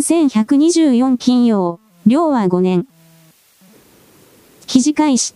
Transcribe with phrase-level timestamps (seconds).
[0.00, 2.86] 3124金曜、量は5年。
[4.66, 5.34] 記事開始。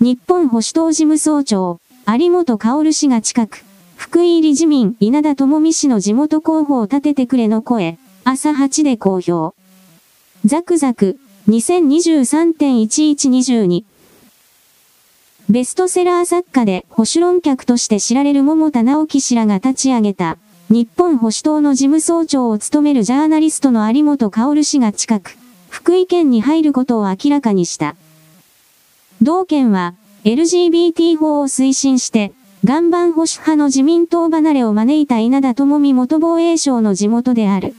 [0.00, 3.64] 日本保守党事務総長、有本薫氏が近く、
[3.96, 9.56] 福井入り自民稲田智美氏の地元候補を立ててくれの声、朝8で公表。
[10.44, 11.18] ザクザク、
[11.48, 13.82] 2023.1122。
[15.48, 20.38] ベストセラー作家で保守論客として知られる桃田直樹氏らが立ち上げた、
[20.68, 25.36] 日本保守党の事務総長を務めるジャーナリストの有本薫氏が近く、
[25.68, 27.94] 福井県に入ることを明らかにした。
[29.22, 32.32] 同県は、LGBT 法を推進して、
[32.64, 37.76] 岩盤保守派の自民党離れを招いた稲田智美元防衛省の地元である。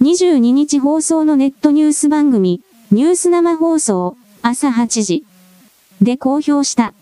[0.00, 2.62] 22日放送のネットニュース番組、
[2.92, 5.24] ニュース生放送、朝8時、
[6.00, 6.94] で公表した。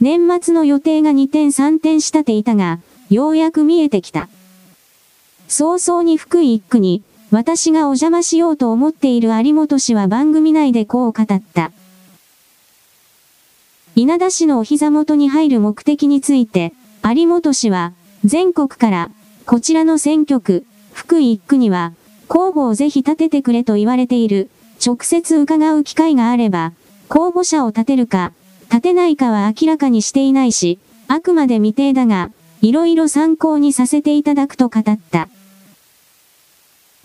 [0.00, 2.78] 年末の予定が2点3点したていたが、
[3.10, 4.28] ようやく見えてきた。
[5.48, 11.72] 早々に福井一区に、私がお邪魔しようと思っている有本氏は番組内でこう語った。
[13.96, 16.72] 稲田氏のお膝元に入る目的について、
[17.04, 17.92] 有本氏は、
[18.24, 19.10] 全国から、
[19.46, 21.94] こちらの選挙区、福井一区には、
[22.28, 24.50] 候補をぜひ立ててくれと言われている。
[24.84, 26.72] 直接伺う機会があれば、
[27.08, 28.32] 候補者を立てるか、
[28.70, 30.78] 立てないかは明らかにしていないし、
[31.08, 35.28] あくまで未定だが、いろいろ参考にさせていただくと語った。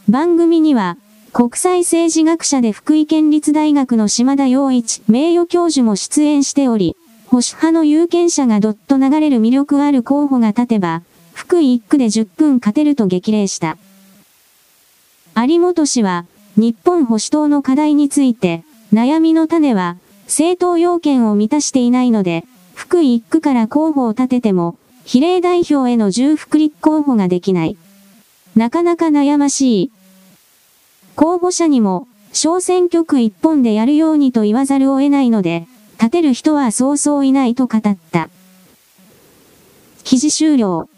[0.09, 0.97] 番組には、
[1.31, 6.95] 国際政治学者で福井県立大学の島田洋一名誉教授も出演しており、
[7.25, 11.01] 保守派の有権者がどっと流れる魅力ある候補が立てば、
[11.33, 13.77] 福井一区で10分勝てると激励した。
[15.35, 22.45] 有本氏は、日本保守党の課題について、悩みの種は、政党要件を満たしていないので、
[22.75, 27.77] 福井一区から候補を立てても、比例代表への重複立候補ができない。
[28.55, 29.91] なかなか悩ましい。
[31.15, 35.67] 候補者にも、小選挙区一本でやるようにと言わざるを得ないので、
[35.99, 38.29] 立てる人はそうそういないと語った。
[40.03, 40.89] 記事終了。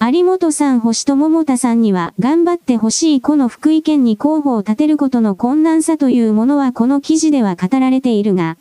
[0.00, 8.58] 有本さん星と桃田さんには頑張ってほしいこの福井県に候補を立てることの困難さというものはこの記事では語られているが、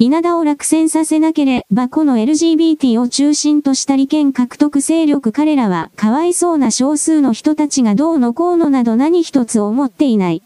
[0.00, 10.42] 稲田を落選させなければこの LGBT を中心とした利権獲得勢力彼らはかわいそうな少数の人たちがどうのこうのなど何一つ思っていない。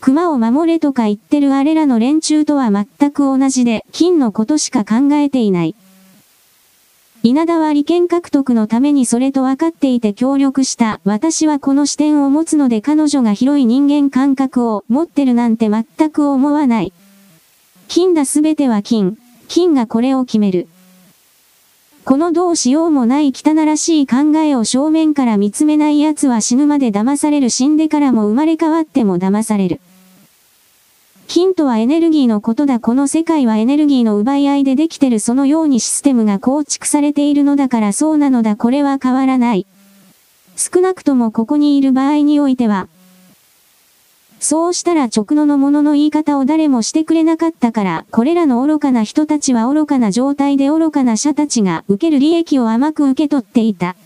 [0.00, 5.76] 熊を守れとか言ってるあれらの連中とは全く同じで金のことしか考えていない。
[7.22, 11.00] 稲田は利権獲得のためにそれと分かっていて協力した。
[11.04, 16.92] 私はこの視点を持つので彼女が広い人間感覚を持ってるなんて全く思わない。
[17.88, 19.16] 金だすべては金。
[19.48, 20.68] 金がこれを決める。
[22.04, 29.80] このどうしようもない汚らしい考えを正面から見つめない奴は死ぬまで騙される死んでからも生まれ変わっても騙される。
[31.26, 32.78] 金とはエネルギーのことだ。
[32.78, 38.56] この世界はエネルギーの奪い合いでできてるそのようにシステムが構築されているのだからそうなのだ。
[38.56, 39.66] これは変わらない。
[40.56, 42.88] 少なくともここにいる場合においては、
[44.44, 53.96] そうしたら直野のものの言い方を誰もしてくれなかったから、これらの愚かな人たちは愚かな状態で愚かな者たちが受ける利益を甘く受け取っていた。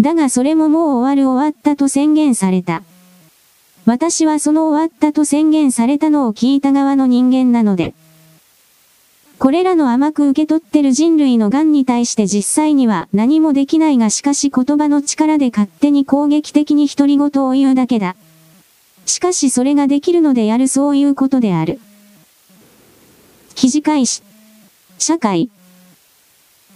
[0.00, 2.84] だがそれももう終わる終わったと宣言された。
[3.84, 7.94] 私はその終わったと宣言されたのを聞いた側の人間なので。
[9.40, 18.14] これらの甘く受け取ってる人類の癌に対して実際には何もできないがしかし言葉の力で勝手に攻撃的に独り言を言うだけだ。
[19.08, 21.80] しかしそれができるのでやるそういうことである。
[23.54, 24.22] 記事開始。
[24.98, 25.50] 社会。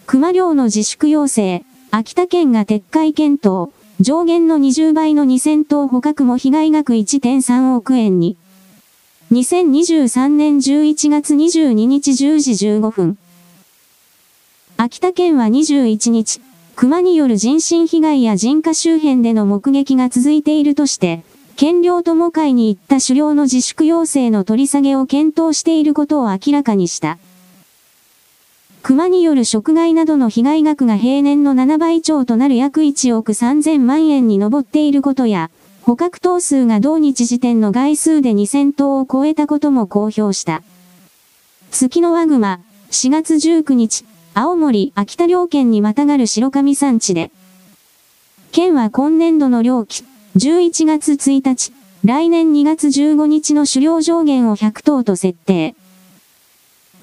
[0.06, 1.62] 熊漁の自粛要請。
[1.90, 3.70] 秋田県が撤回検討。
[4.00, 8.38] 上限の20倍の2000頭捕獲も被害額1.3億円に。
[9.30, 13.18] 2023年11月22日10時15分。
[14.78, 16.40] 秋田県は21日、
[16.76, 21.24] 熊による人身被害や人家周辺での目撃が続いているとして、
[21.56, 27.18] 県領友会に行った狩猟の自粛要請の取り下げを検討していることを明らかにした。
[28.82, 35.50] 熊による食害などの被害額が平年の7倍超となる約1億3000万円に上っていることや、
[35.82, 40.62] 捕獲頭数が同日時点の概数で2000頭を超えたことも公表した。
[41.70, 42.60] 月のワグマ、
[42.90, 47.30] 4月19日、青森、秋田両県にまたがる白神山地で、
[48.50, 51.74] 県は今年度の漁期、11月1日、
[52.06, 55.74] 来年2月15日の狩猟上限を100頭と設定。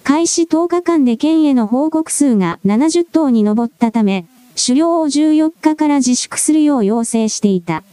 [0.03, 4.25] 開始10日間で県への報告数が70頭に上ったため、
[4.57, 7.83] 狩猟を14日から自粛するよう要請していた。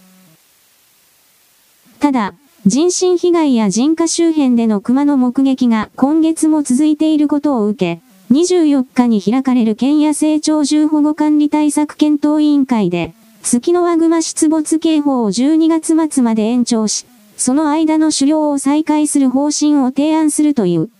[2.00, 2.32] ただ、
[2.64, 13.14] 人身被害や人家周辺での熊の目撃が今月も続いていることを受け、24日に開かれる県野生鳥獣保護管理対策検討委員会で、
[13.46, 17.06] 月のワグマ出没警報を12月末まで延長し、
[17.36, 20.90] その間の狩猟を再開する方針を提案するという。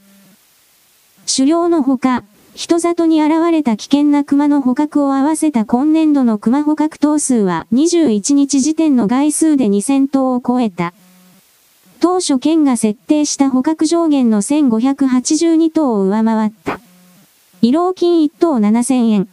[1.26, 2.22] 狩猟のほか、
[2.54, 10.94] 人里に現れた危険な熊の捕獲を合わせた今年度の熊捕獲頭数は21日時点の概数で2000頭を超えた。
[11.98, 16.78] 当初県が設定した捕獲上限の1582頭を上回った。
[17.62, 19.28] 慰労金1等7000円。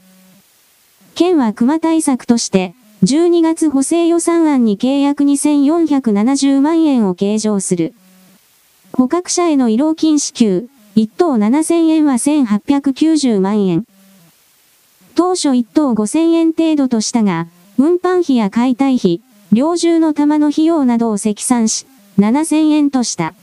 [1.13, 2.73] 県は熊対策として、
[3.03, 7.93] 12月補正予算案に契約2470万円を計上する。
[8.93, 13.83] 捕獲者への慰労金支給、1等7000円は1890万円。
[15.15, 17.47] 当初1等5000円程度としたが、
[17.77, 19.19] 運搬費や解体費、
[19.51, 21.85] 猟銃の弾の費用などを積算し、
[22.19, 23.33] 7000円とした。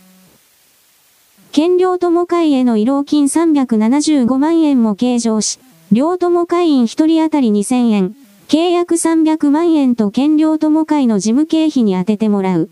[1.53, 5.59] 県領友会への慰労金375万円も計上し、
[5.93, 8.17] 領友会員1人当たり2000円、
[8.51, 12.69] 契約300万円と県領友会の事務経費に充ててもらう。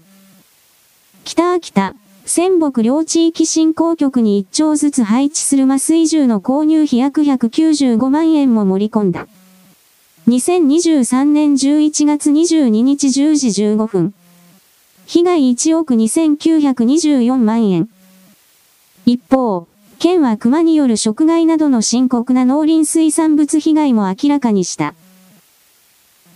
[1.23, 1.95] 北秋田、
[2.25, 9.29] 仙北両地域振興局に1丁ずつ配置する麻酔銃の購入費約195万円も盛り込んだ。
[10.27, 14.15] 2023年11月22日10時15分。
[15.07, 17.89] 被害1億2924万円。
[19.07, 19.69] 一方、
[20.01, 24.97] 県は熊による食害などの深刻な農林水産物被害も明らかにした。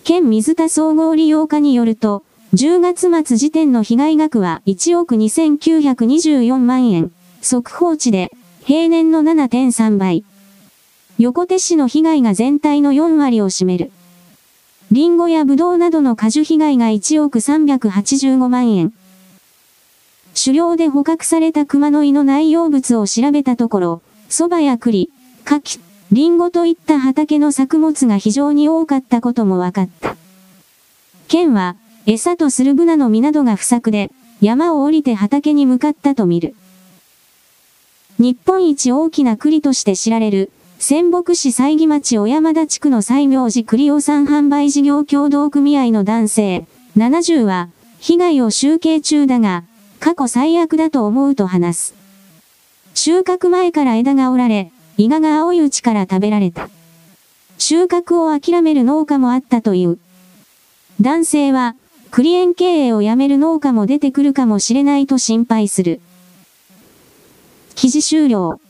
[0.04, 8.32] 県水田総合利用課によると、10月末時点の被害額は1億2924万円、速報値で
[8.64, 10.24] 平年の7.3倍。
[11.18, 13.92] 横手市の被害が全体の4割を占める。
[14.90, 18.92] リンゴやブドウなどの果樹被害が1億385万円。
[20.34, 25.10] 狩猟で捕獲された熊の胃の内容物を調べたところ、蕎麦や栗、
[25.44, 25.78] 柿、
[26.12, 30.14] リンゴといった畑の作物が非常に多かったことも分かった。
[31.26, 34.10] 県は、餌とするブナの実などが不作で、
[34.42, 36.54] 山を降りて畑に向かったと見る。
[38.18, 47.70] 日本一大きな栗として知られる、仙北市西木町小山田地区の西明寺栗予算販売事業協同組合の男性、70は、
[48.00, 49.64] 被害を集計中だが、
[49.98, 51.94] 過去最悪だと思うと話す。
[52.92, 56.68] 収穫前から枝が折られ、伊賀が青いうちから食べられた。
[57.58, 59.98] 収穫を諦める農家もあったという。
[61.00, 61.76] 男性は、
[62.10, 66.00] 栗園経営をやめる農家も出てくるかもしれないと心配する。
[67.74, 68.60] 記事終了。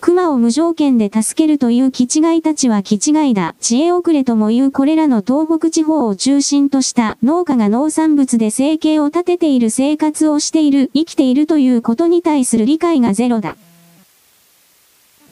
[0.00, 3.54] 熊を無条件で助けるという気違いたちは気違いだ。
[3.58, 13.56] 知恵遅れとも言うこれらの東北地方を中心とした農家が農産物で生計を立てている生活をしている、生きているということに対する理解がゼロだ。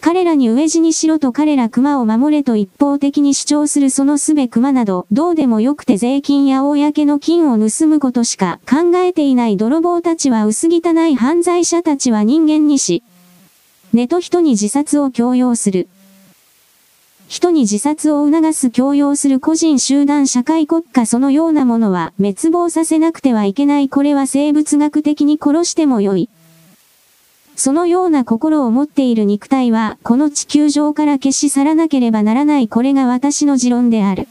[0.03, 13.05] 彼らに飢え死にしろと彼ら熊を守れと一方的に主張するそのすべ熊など、どうでもよくて税金や公の金を盗むことしか考えていない泥棒たちは薄汚い犯罪者たちは人間にし、
[13.93, 15.87] 根と人に自殺を強要する。
[17.29, 26.29] 人に自殺を促す強要する個人集団社会国家そのようなものは滅亡させなくてはいけないこれは生物学的に殺してもよい。
[27.57, 34.29] そのような心を持っている肉体はこの地球上から消し去らなければならないこれが私の持論である。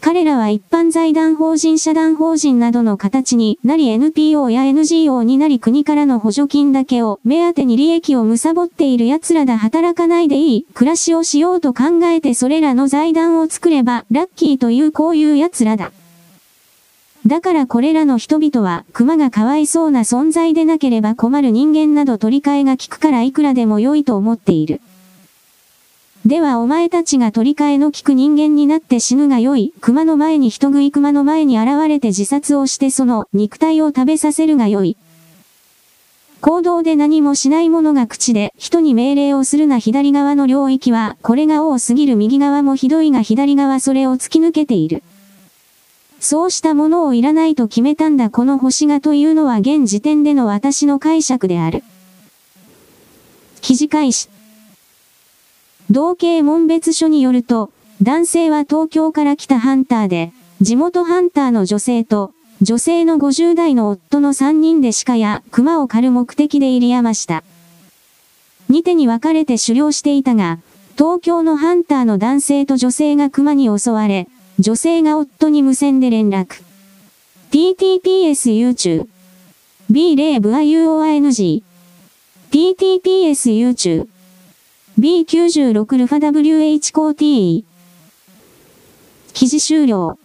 [0.00, 15.90] 彼らは一般財団法人社団法人などの形になり NPO や NGO になり国からの補助金だけを目当てに利益を貪っている奴らだ働かないでいい暮らしをしようと考えてそれらの財団を作ればラッキーというこういう奴らだ。
[17.28, 24.80] だからこれらの人々は熊がかわいそうな存在でなければ困る人間など取り替えが効くからいくらでも良いと思っている。
[26.24, 29.74] ではお前たちが取り替えの効く人間になって死ぬがよい。
[29.82, 34.96] 熊の前に人食い熊の前に現れて自殺をしてその肉体を食べさせるがよい。
[36.40, 45.02] 行動で何もしない者が口で人に命令をするな左側の領域は、これが多すぎる右側もひどいが左側それを突き抜けている。
[46.20, 51.84] そうしたものをいらないと決めたんだこの星がというのは現時点での私の解釈である。
[53.60, 54.28] 記事開始。
[55.90, 57.70] 同系門別署によると、
[58.02, 67.44] 男性は東京から来たハンターで、地元ハンターの女性と、女性の50代の夫の3人で鹿や熊を狩る目的で入山した。
[68.68, 70.58] 二手に分かれて狩猟していたが、
[70.96, 74.28] 東京のハンターの男性と女性が熊に襲われ、
[74.60, 76.62] 女性が夫に無線で連絡。
[77.52, 79.06] TTPS YouTube。
[79.88, 81.62] B 0 v i u o i n g
[82.50, 84.08] TTPS YouTube。
[84.98, 87.64] B96 ルファ WH コー T。
[89.32, 90.18] 記事終了。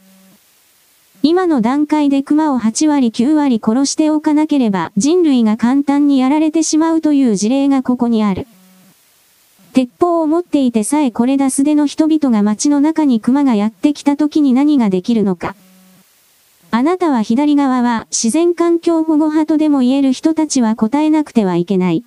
[1.21, 8.47] 今の段階で熊を8割9割殺しておかなければ人類が簡単にやられてしまうという事例がここにある。
[9.73, 15.55] 鉄砲を持っていてさえこれだ素手の人々が街の中に熊がやってきた時に何ができるのか。
[16.69, 22.03] あなたは左側は自然環境保護派とでも言える人たちは答えなくてはいけない。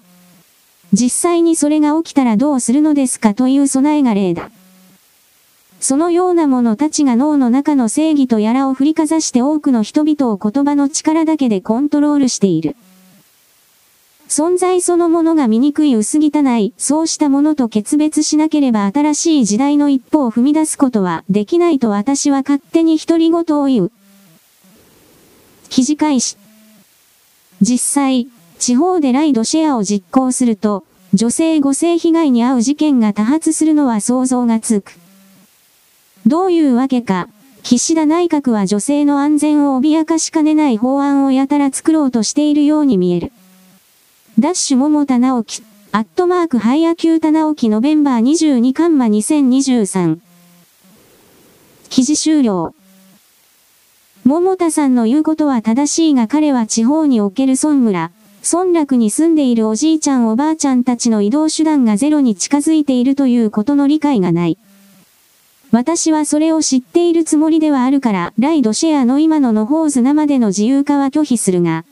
[0.92, 4.52] 実際にそれが起きたらどうするのですかという備えが例だ。
[5.80, 12.76] そのような者たちが脳の中の正義とやらを振りかざして多くの人々を言葉の力だけでコントロールしている。
[14.28, 23.92] 存在そのものが醜い薄汚い、そうしたものと決別しなければ新しい時代の一歩を踏み出すことはできないと私は勝手に独り言を言う。
[25.68, 26.36] 記事開始。
[27.60, 28.28] 実際、
[28.58, 34.92] 地方でライドシェアを実行すると、女性誤性被害に遭う事件が多発するのは想像がつく。
[36.26, 37.28] どういうわけか、
[37.62, 43.32] 岸田内閣は女性の安全を脅かしかねない法案をやたら作ろうとしているように見える。
[44.38, 45.62] ダッシュ桃田直樹、
[45.92, 50.18] アットマークハイアキュータ直樹 November 22カンマ2023。
[51.88, 52.74] 記事終了。
[54.24, 58.10] 桃田さんの言うことは正しいが彼は地方における村村、
[58.42, 64.58] 村落に住んでいるおじいちゃんおばあちゃんたちの移動手段がゼロに近づいているということの理解がない。
[65.72, 71.86] 私はそれを知っているつもりではあるから、ライドシェアの今の野放図生での自由化は拒否するが、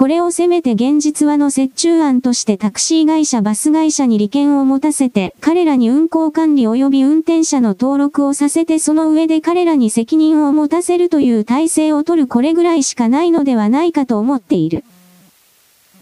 [0.00, 14.84] これをせめて現実はの折衷案としてタクシー会社バス会社に利権を持たせて、彼らに運行管理及び運転者の登録をさせてその上で彼らに責任を持たせるという体制を取るこれぐらいしかないのではないかと思っている。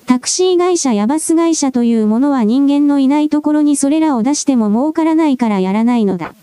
[0.07, 6.37] タクシー会社やバス会社というものは人間のいないところにそれらを出しても儲からないからやらないのだ。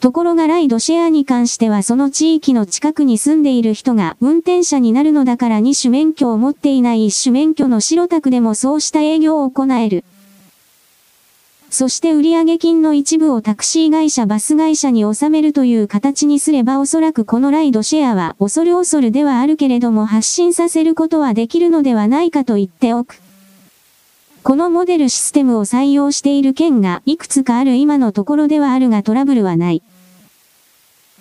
[0.00, 10.04] ところがライドシェアに関してはその地域の近くに住んでいる人が運転者になるのだから2種免許を持っていない1種免許の白タクでもそうした営業を行える。
[11.70, 23.20] そして売上金の一部をタクシー会社バス会社に納めるという形にすればおそらくこのライドシェアは恐る恐るではあるけれども発信させることはできるのではないかと言っておく。
[24.42, 29.82] このモデルシステムを採用している県がいくつかある今のところではあるがトラブルはない。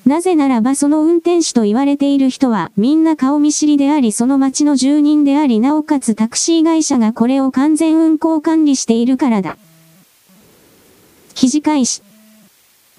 [0.05, 9.57] なぜならばその運転手と言われている人はみんな顔見知りでありその町の住人でありなおかつタクシー会社がこれを完全運行管理しているからだ。
[11.33, 12.01] 記事開始。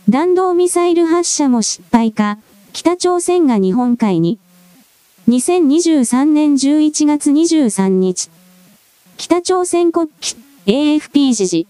[0.09, 2.39] 弾道ミサイル発射も失敗か、
[2.73, 4.39] 北朝鮮が日本海に。
[5.29, 8.31] 2023年11月23日。
[9.19, 11.67] 北朝鮮国旗、AFP 時事。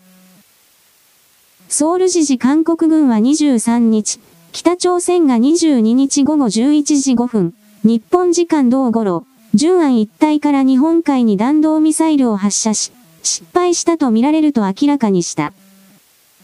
[1.70, 4.20] ソウル時事韓国軍は23日、
[4.52, 9.24] 北朝鮮が22日午後11時5分、日本時間同頃、
[9.54, 15.54] 順安一帯から日本海に弾道ミサイルを発射し、失敗したとみられると明らかにした。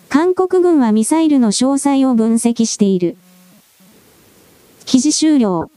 [0.09, 3.19] 韓国軍はミサイルの詳細を分析している。
[4.87, 5.71] 記事終了。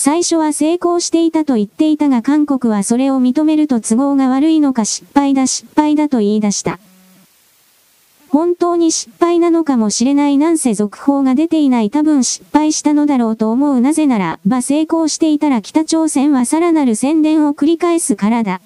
[0.00, 6.78] 最初は成功していたと言っていたが韓国はそれを認めると都合が悪いのか失敗だ失敗だと言い出した。
[8.28, 18.60] 本当に失敗なのかもしれないなんせ続報が出ていない多分失敗したのだろうと思うなぜならば成功していたら北朝鮮はさらなる宣伝を繰り返すからだ。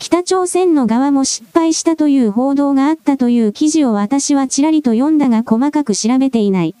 [0.00, 6.74] 北朝鮮の側も失敗したという報道があったという記事を私はちらりと読んだが細かく調べていない。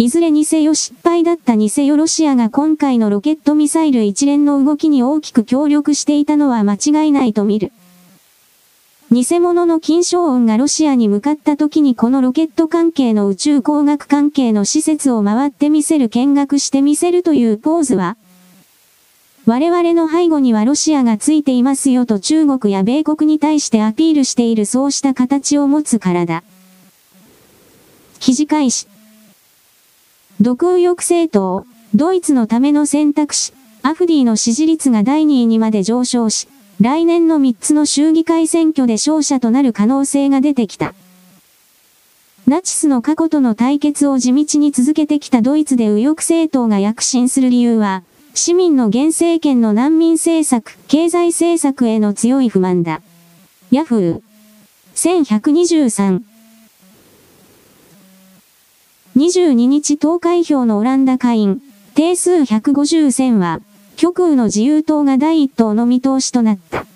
[0.00, 7.70] いずれにせよ失敗だったにせよロシアが今回のロケットミサイル一連の動きに大きく協力していたのは間違いないと見る。
[9.12, 18.16] 偽物の金賞音がロシアに向かった時にこのロケット関係の宇宙工学関係の施設を回ってみせる見学してみせるというポーズは？
[19.44, 26.42] 我々の背後にはロシアがついていますよと中国や米国に対してアピールしているそうした形を持つからだ。
[28.18, 28.86] 記事開始。
[30.42, 36.48] 毒右翼政党、ドイツのための選択肢、アフディの支持率が第2位にまで上昇し、
[36.80, 40.94] 来年の3つの州議会選挙で勝者となる可能性が出てきた。
[42.46, 53.02] ナチスの過去との対決を地道に続けてきたドイツで右翼政党が躍進する理由は、市民の現政権の難民政策、経済政策への強い不満だ。
[53.70, 54.22] ヤフー。
[54.94, 56.29] 1123。
[59.16, 61.60] 22日投開票のオランダ下院、
[61.94, 63.60] 定数150選は、
[63.96, 66.86] 極右の自由党が第一党の見通しとなった。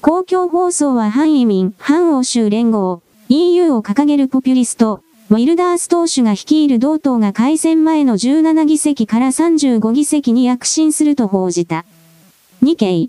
[0.00, 11.84] 公共放送は反移民、反欧州連合、EU を掲げるポピュリスト、ウィルダース党首が率いる同党が改選前の17議席から35議席に躍進すると報じた。
[12.62, 13.08] 2系。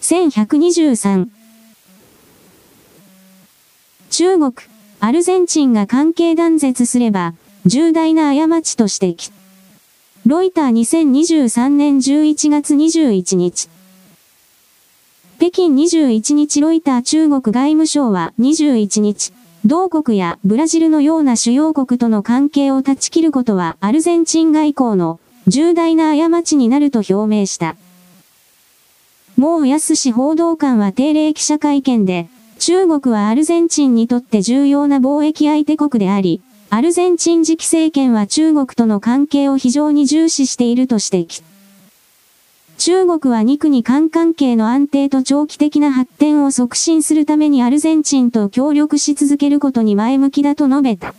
[0.00, 1.28] 1123。
[4.10, 4.52] 中国、
[5.06, 7.34] アルゼンチンが関係断絶すれば、
[7.64, 9.30] 重大な過ちと指摘。
[10.26, 13.68] ロイター2023年11月21日。
[15.38, 19.32] 北京21日ロイター中国外務省は21日、
[19.64, 27.76] 同国やブラジルのような主要国との関係を断ち切ることはアルゼンチン外交の重大な過ちになると表明した。
[29.36, 41.42] もう安氏報道官は定例記者会見で、中国はアルゼンチンにとって重要な貿易相手国であり、アルゼンチン次期政権は中国との関係を非常に重視していると指摘。
[42.78, 51.14] 中国は2国間関係の安定と長期的な発展を促進するためにアルゼンチンと協力し続けることに前向きだと述べた。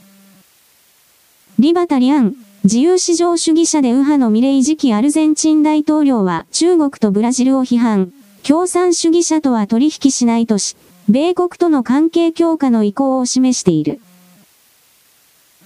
[1.59, 8.11] リバタリアン、自由市場主義者で右派のミレイ次期アルゼンチン大統領は中国とブラジルを批判、
[8.43, 10.75] 共産主義者とは取引しないとし、
[11.09, 14.01] 米国との関係強化の意向を示している。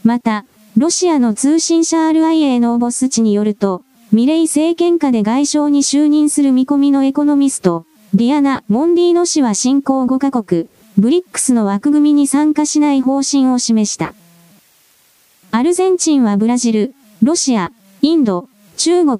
[0.03, 0.45] また、
[0.77, 10.67] ロシアの通信社 RIA のボスチによると、ミレイ政権下で外相に就任する見込みのエコノミスト、ディアナ・モンディーノ氏は新興5カ国、
[10.97, 14.13] ブリックスの枠組みに参加しない方針を示した。
[15.51, 16.93] アルゼンチンはブラジル、
[17.23, 17.71] ロシア、
[18.01, 19.19] インド、中国、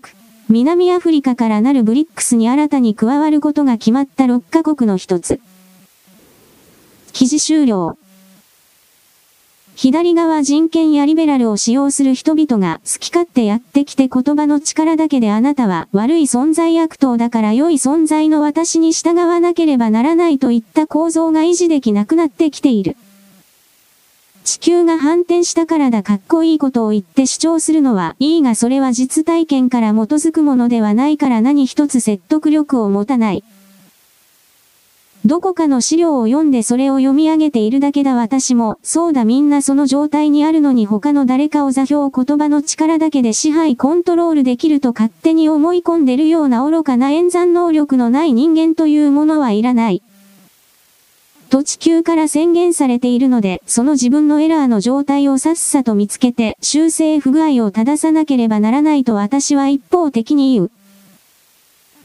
[0.50, 5.40] 南アフリカからなるブリックスに新たに加わることが決まった6カ国の一つ。
[7.14, 7.98] 記事終了。
[9.76, 22.96] 左側人権やリベラルを使用する人々が好き勝手やってきて言葉の力だけであなたは悪い存在悪党だから良い存在の私に従わなければならないといった構造が維持できなくなってきている。
[24.44, 33.44] 地球が反転したからだかっこいいことを言って主張するのはいいがそれは実体験から基づくものではないから何一つ説得力を持たない。
[35.24, 50.02] どこかの資料を読んでそれを読み上げているだけだ私も、そうだみんなその状態にあるのに他の誰かを座標言葉の力だけで支配コントロールできると勝手に思い込んでるような愚かな演算能力のない人間というものはいらない。
[51.52, 60.72] と地球から宣言されているので、その自分のエラーの状態をさっさと見つけて、修正不具合を正さなければならないと私は一方的に言う。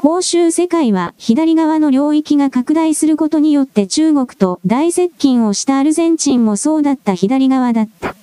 [0.03, 8.15] 欧州世界は左側の領域が拡大することによって中国と大接近をしたアルゼンチンもそうだった左側だった。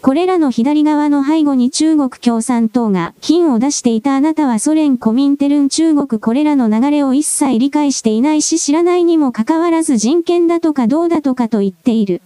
[0.00, 12.22] これらの左側の背後に中国共産党が金を出していたあなたはソ連コミンテルン中国これらの流れを一切理解していないし知らないにもかかわらず人権だとかどうだとかと言っている。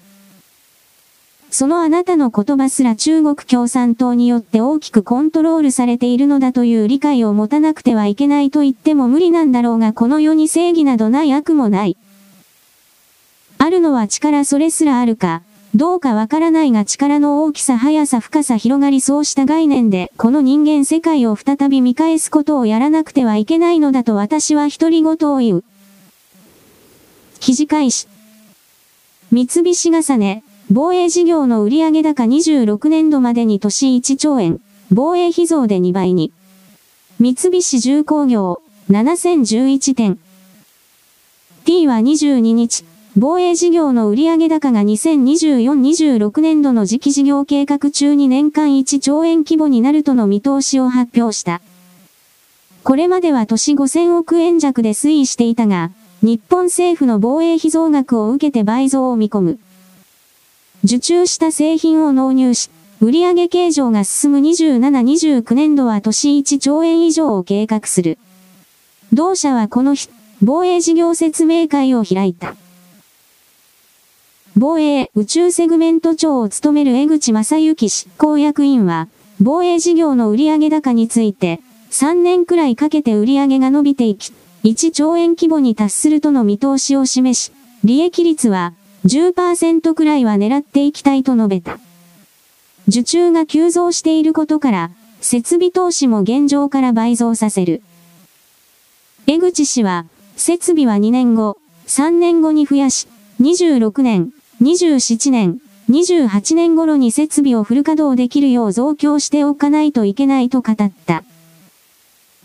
[1.53, 11.99] そのあなたの言葉すら中国共産党によって大きくコントロールされているのだという理解を持たなくてはいけないと言っても無理なんだろうがこの世に正義などない悪もない。
[13.59, 15.43] あるのは力それすらあるか、
[15.75, 25.65] どうかわからないが力の大きさ速さ深さ広がりそうした概念で、この人間世界を再び見返すことをやらなくてはいけないのだと私は独り言を言う。
[27.41, 28.09] 記事開始。
[29.31, 34.59] 三菱重ね、防衛事業の売上高26年度までに年1兆円、
[34.91, 36.33] 防衛費増で2倍に。
[37.21, 40.19] 三菱重工業、7011点。
[41.67, 42.87] T は22日、
[43.19, 51.61] 防衛事業の売上高が2024-26年度の次期事業計画中に年間1兆円規模になるとの見通しを発表した。
[52.83, 55.91] これまでは年5000億円弱で推移していたが、
[56.23, 59.59] 日本政府の防衛費増額を受けて倍増を見込む。
[60.85, 68.19] 受注した製品を納入し、売上計上が進む27-29年度は年1兆円以上を計画する。
[69.13, 70.09] 同社はこの日、
[70.43, 72.57] 防衛事業説明会を開いた。
[74.57, 79.09] 防衛宇宙セグメント長を務める江口正幸執行役員は、
[79.41, 84.33] 防衛事業の売上高について、3年くらいかけて売上が伸びていき、
[84.65, 87.53] 1兆円規模に達するとの見通しを示し、
[87.85, 91.79] 利益率は10%くらいは狙っていきたいと述べた。
[92.89, 97.83] 受注が急増していることから、設備投資も現状から倍増させる。
[99.27, 103.07] 江口氏は、設備は2年後、3年後に増やし、
[103.41, 105.61] 26年、27年、
[105.91, 111.25] 28年頃に設備をフル稼働できるよう増強しておかないといけないと語った。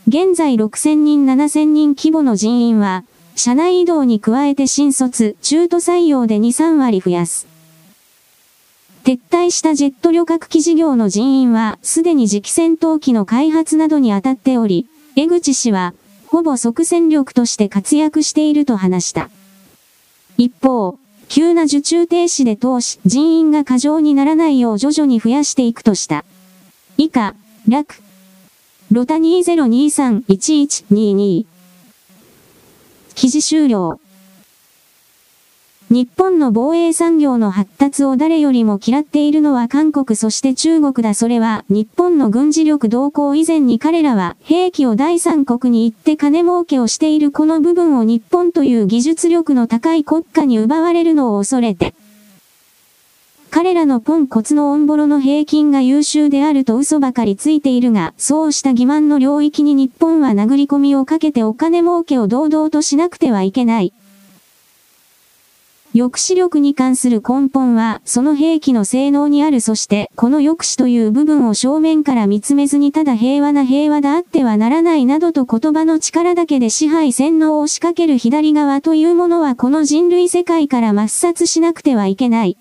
[0.07, 3.03] 現在6000人7000人規模の人員は、
[3.37, 7.45] 社内移動に加えて新卒、中途採用で2、3割増やす。
[9.03, 15.93] 撤退したジェット旅客機事業の人員は、すでに次期戦闘機の開発などに当たっており、江口氏は、
[16.25, 19.29] ほぼ即戦力として活躍していると話した。
[20.39, 20.97] 一方、
[21.29, 26.25] 急な受注停止で通し、人員が過剰にならないよう徐々に増やしていくとした。
[26.97, 27.35] 以下、
[27.67, 28.01] 楽。
[28.91, 31.56] ロタ2023-1122。
[33.17, 33.99] 記事終了。
[35.89, 51.95] 日本の防衛産業の発達を誰よりも嫌っているのは韓国そして中国だそれは日本の軍事力動向以前に彼らは兵器を第三国に行って金儲けをしているこの部分を日本という技術力の高い国家に奪われるのを恐れて
[53.49, 63.93] 彼らのポンコツのオンボロの平均が優秀であると嘘ばかりついているが、そうした欺瞞の領域に日本は殴り込みをかけてお金儲けを堂々としなくてはいけない。
[65.93, 82.57] 抑止力に関する根本は、その兵器の性能にあるそして、この抑止という部分を正面から見つめずにただ平和な平和であってはならないなどと言葉の力だけで支配洗脳を仕掛ける左側というものはこの人類世界から抹殺しなくてはいけない。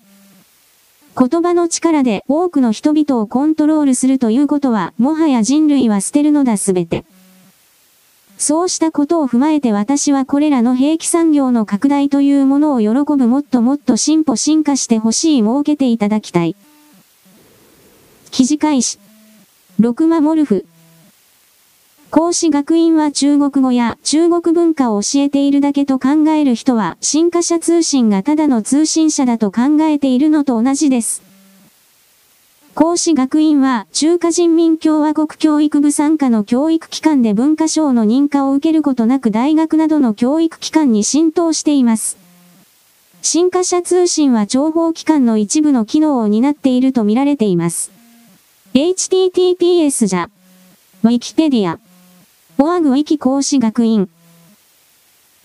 [1.19, 7.05] 言葉の力で多くの人々をコントロールするということは、もはや人類は捨てるのだすべて。
[8.37, 16.55] そうしたことを踏まえて私はこれらの兵器産業の拡大というものを喜ぶもっともっと進歩進化してほしい設けていただきたい。
[18.29, 18.99] 記事開始。
[19.79, 20.67] 6マモルフ。
[22.09, 31.21] 講師学院は中国語や中国文化を教えているだけと考える人は、新華社通信がただの通信社だと考えているのと同じです。
[32.75, 42.17] 講師学院は中華人民共和国教育部参加の教育機関で文化省の認可を受けることなく大学などの教育機関に浸透しています。
[43.21, 47.91] 新華社通信は情報機関の一部の機能を担っていると見られています。
[48.73, 50.29] https じゃ。
[51.03, 52.63] ウィキペディア。
[52.63, 54.09] オアグウィキ講師学院。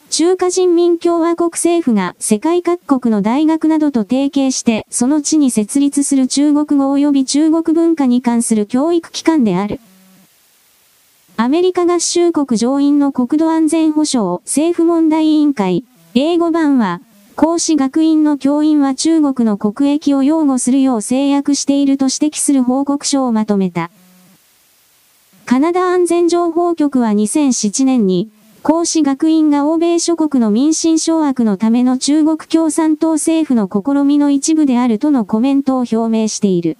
[0.08, 9.80] 中華人民共和国政府が世界各国の大学などと提携して、その地に設立する中国語及び中国文化に関する教育機関である。
[11.36, 17.00] アメリカ合衆国上院の国土安全保障政府問題委員会、英語版は、
[17.34, 23.90] 講師学院の教員は中国の国益を擁護するよう制約していると指摘する報告書をまとめた。
[25.44, 28.30] カナダ安全情報局は2007年に、
[28.62, 36.78] 孔子学院が欧米諸国の民進掌握のための中国共産党政府の試みの一部であるとのコメントを表明している。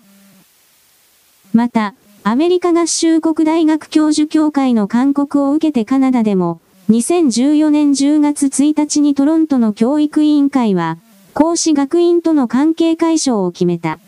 [1.53, 10.99] また、アメリカ合衆国大学教授協会の勧告を受けてカナダでも、2014年10月1日にトロントの教育委員会は、
[11.35, 13.99] 孔子学院との関係解消を決めた。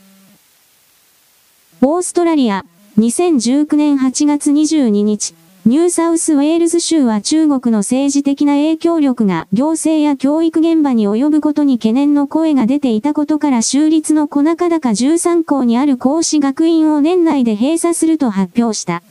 [1.83, 2.64] オーストラリア、
[2.99, 5.35] 2019年8月22日、
[5.67, 19.03] ニューサウスウェールズ州は中国の政治的な影響力が行政や教育現場に及ぶことに懸念の声が出ていたことから州立の小中高13校にある孔子学院を年内で閉鎖すると発表した。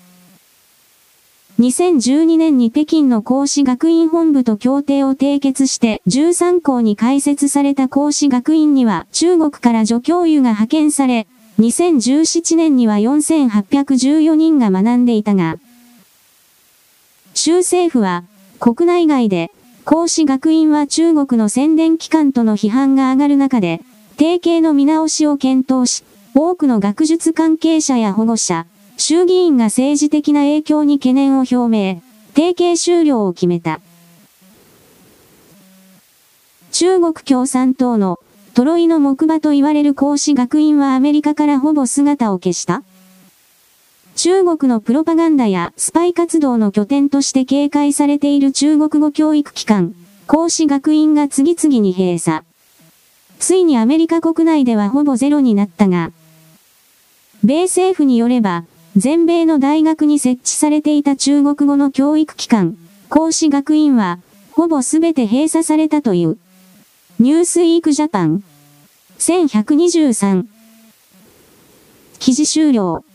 [1.59, 11.27] 2012年に北京の講師学院本部と協定を締結して13校に開設された講師学院には中国から助教諭が派遣され、
[11.59, 15.57] 2017年には4814人が学んでいたが、
[17.33, 18.23] 州政府は、
[18.59, 19.51] 国内外で、
[19.85, 23.81] 孔子学院は中国の宣伝機関との批判が上がる中で、
[24.17, 26.03] 提携の見直しを検討し、
[26.35, 28.65] 多くの学術関係者や保護者、
[28.97, 32.01] 衆議院が政治的な影響に懸念を表明、
[32.33, 33.81] 提携終了を決めた。
[36.71, 38.19] 中国共産党の
[38.53, 42.83] トロイの木馬と言われる孔子学院はアメリカからほぼ姿を消した
[44.15, 49.95] 中国のプロパガンダやスパイ活動の拠点として警戒されている中国語教育機関、
[50.27, 52.45] 孔子学院が次々に閉鎖。
[53.39, 56.11] ついにアメリカ国内ではほぼゼロになったが、
[57.43, 62.77] 米政府によれば、全米の大学に設置されていた中国語の教育機関、
[63.09, 64.19] 孔子学院は、
[64.51, 66.37] ほぼすべて閉鎖されたという。
[67.19, 68.43] ニュースイークジャパン。
[69.19, 70.45] 1123。
[72.17, 73.05] 記事終了。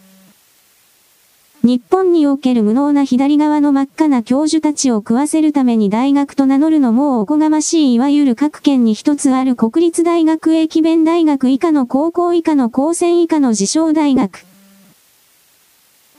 [1.65, 14.48] 日本における無能な左側の真っ赤な教授たちを食わせるために大学と名乗るのもおこがましいいわゆる各県に一つある国立大学駅弁大学以下の高校以下の高専以下の自称大学。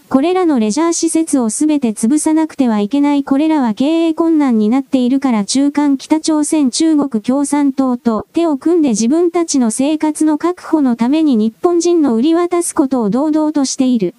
[0.10, 14.16] これらのレジャー施設をすべて潰さなくてはいけないこれらは経営困難になっているから中間北朝鮮中国共産党と手を組んで自分たちの生活の確保のために日本人の売り渡すことを堂々としている。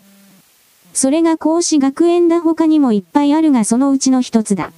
[0.92, 4.70] それが孔子学園だ他にもいっぱいあるがそのうちの一つだ。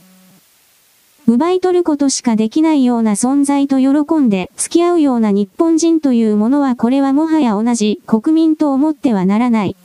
[1.27, 9.77] 奪い取ることしかできないような存在と喜んで付き合うような日本人というものはこれはもはや同じ国民と思ってはならない。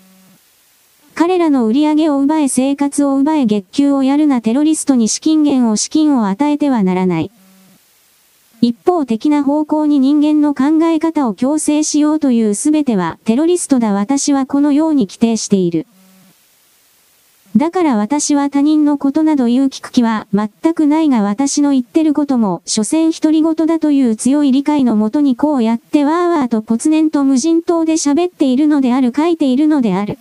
[1.18, 7.32] 彼らの売り上げを奪え生活を奪え月給をやるなテロリストに資金源を資金を与えてはならない。
[8.62, 15.88] 一方的な方向に人間の考え方を強制しようというすべてはテロリストだ私はこのように規定している。
[17.56, 30.20] だから私は他人のことなど言う聞く気は全くないが私の言ってることも、所詮独り言だという強い理解のもとにこうやってわーわーとポ然と無人島で喋っているのである書いているのである。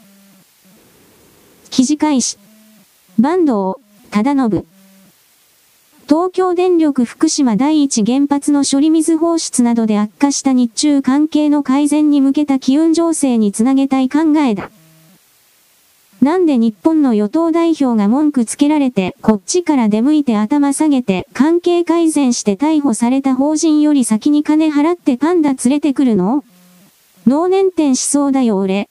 [1.77, 2.39] 記事開始。
[3.21, 3.77] 坂東、
[4.11, 4.67] 忠信。
[6.09, 14.71] 東京電力福島第一原発の処理水放出などで悪化した日中関係の改善に向けた機運情勢につなげたい考えだ。
[16.23, 26.43] なんで日本の与党代表が文句つけられて、こっちから出向いて頭下げて、関係改善して逮捕された法人より先に金払ってパンダ連れてくるの？
[27.27, 28.89] 脳年点しそうだよ俺。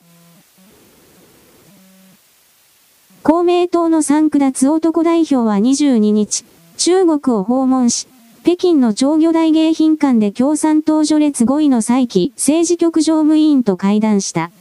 [3.27, 6.45] 公明党の三区脱男代表は22日、
[6.77, 8.07] 中国を訪問し、
[8.43, 14.51] 北京の長魚大迎賓館で共産党序列5位の再起政治局常務委員と会談した。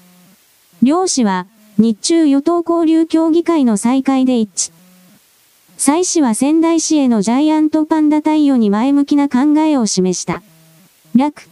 [0.82, 1.46] 両氏は、
[1.76, 4.72] 日中与党交流協議会の再開で一致。
[5.76, 10.42] 蔡氏は仙台市へのジャイアントパンダ対応に前向きな考えを示した。
[11.14, 11.50] 楽。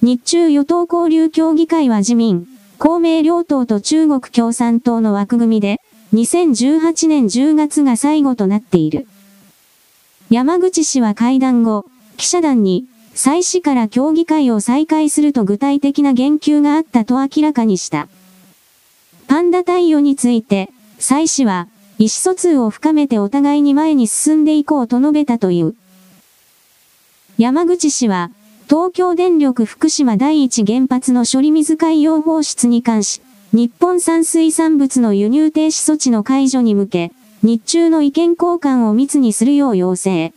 [0.00, 5.80] 日中与党交流協議会は自民、公明両党と中国共産党の枠組みで、
[6.12, 9.06] 2018年10月が最後となっている。
[10.30, 11.84] 山口氏は会談後、
[12.16, 18.08] 記者団に、蔡氏から協議会を再開すると具体的な言及があったと明らかにした。
[19.28, 25.74] パンダ対応について、蔡氏は、意思疎通を深めてお互いに前に進んでいこうと述べたという。
[27.38, 28.30] 山口氏は、
[28.66, 33.20] 東京電力福島第一原発の処理水海洋放出に関し、
[33.52, 40.32] 日本産水産物の輸入停止措置の解除に向け、日中の意見交換を密にするよう要請。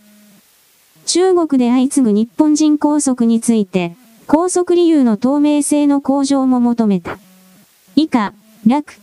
[1.06, 3.96] 中国で相次ぐ日本人拘束について、
[4.28, 7.18] 拘束理由の透明性の向上も求めた。
[7.96, 8.34] 以下、
[8.66, 9.00] 楽。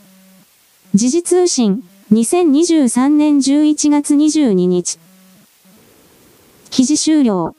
[0.95, 1.83] 時事通信、
[2.13, 4.99] 2023年11月22日。
[6.69, 7.57] 記事終了。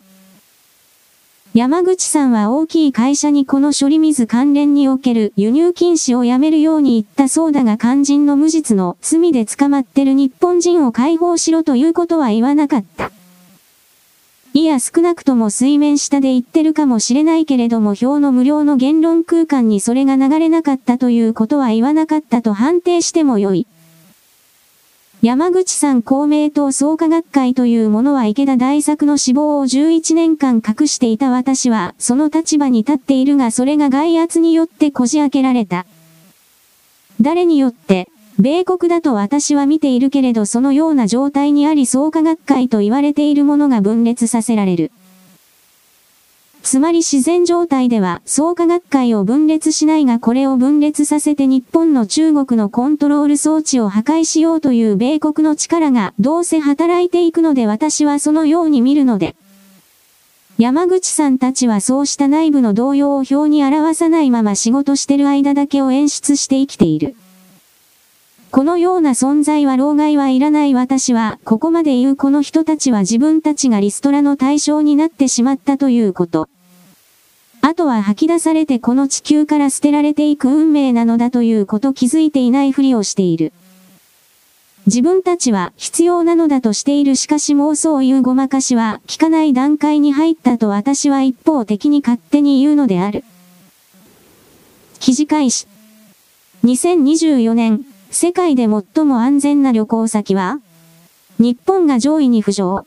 [1.56, 13.10] 山口さんは大きい会社にこの処理水関連における輸入禁止をやめるように言ったそうだが肝心の無実の罪で捕まってる日本人を解放しろということは言わなかった。
[14.54, 23.66] いや少なくとも水面下で言ってるかもしれないけれども表の無料の言論空間にそれが流れなかったということは言わなかったと判定してもよい。
[25.26, 35.88] 山口さん公明党創価学会というものは池田大作の死亡を11年間隠していた私は、その立場に立っているがそれが外圧によってこじ開けられた。
[37.22, 38.08] 誰によって、
[38.38, 44.92] 米国だと私は見ているけれどそのような状態にあり創価学会と言われているものが分裂させられる。
[46.66, 59.36] つまり自然状態では創価学会を分裂しないがこれを分裂させて日本の中国のコントロール装置を破壊しようという米国の力がどうせ働いていくので私はそのように見るので。
[60.58, 67.16] 山口さんたちはそうした内部の動揺を表に表さないまま仕事してる間だけを演出して生きている。
[68.50, 76.48] このような存在は老害はいらない私は、ここまで言うこの人たちは自分たちがリストラの対象になってしまったということ。
[77.68, 83.54] あとは吐き出されてこの地球から捨てられていく運命なのだということ気づいていないふりをしている。
[84.86, 93.24] 自分たちは必要なのだとしているしかし妄想言うごまかしは効かない段階に入ったと私は一方的に勝手に言うのである。
[95.00, 95.66] 記事開始。
[96.66, 100.60] 2024年世界で最も安全な旅行先は？
[101.40, 102.86] 日本が上位に浮上。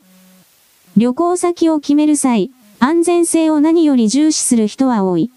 [0.96, 5.30] 旅行先を決める際、安全性を何より重視する人は多い。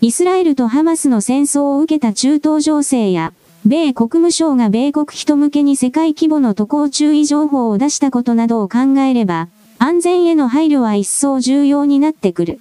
[0.00, 3.32] イスラエルとハマスの戦争を受けた中東情勢や、
[3.64, 9.48] 米国務省が米国人向けに世界規模の渡航注意情報を出したことなどを考えれば、
[9.78, 12.60] 安全への配慮は一層重要になってくる。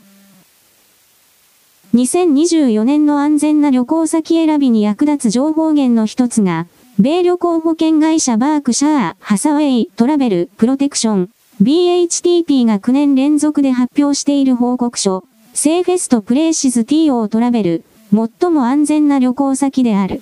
[1.96, 6.68] 2024年の安全な旅行先選びに役立つ情報源の一つが、
[7.00, 11.30] 米旅行保険会社バークシャー、ハサウェイ、トラベル、プロテクション、
[11.62, 20.22] BHTP が9年連続で発表している報告書、セーフェストプレイシズ TO トラベル、最も安全な旅行先である。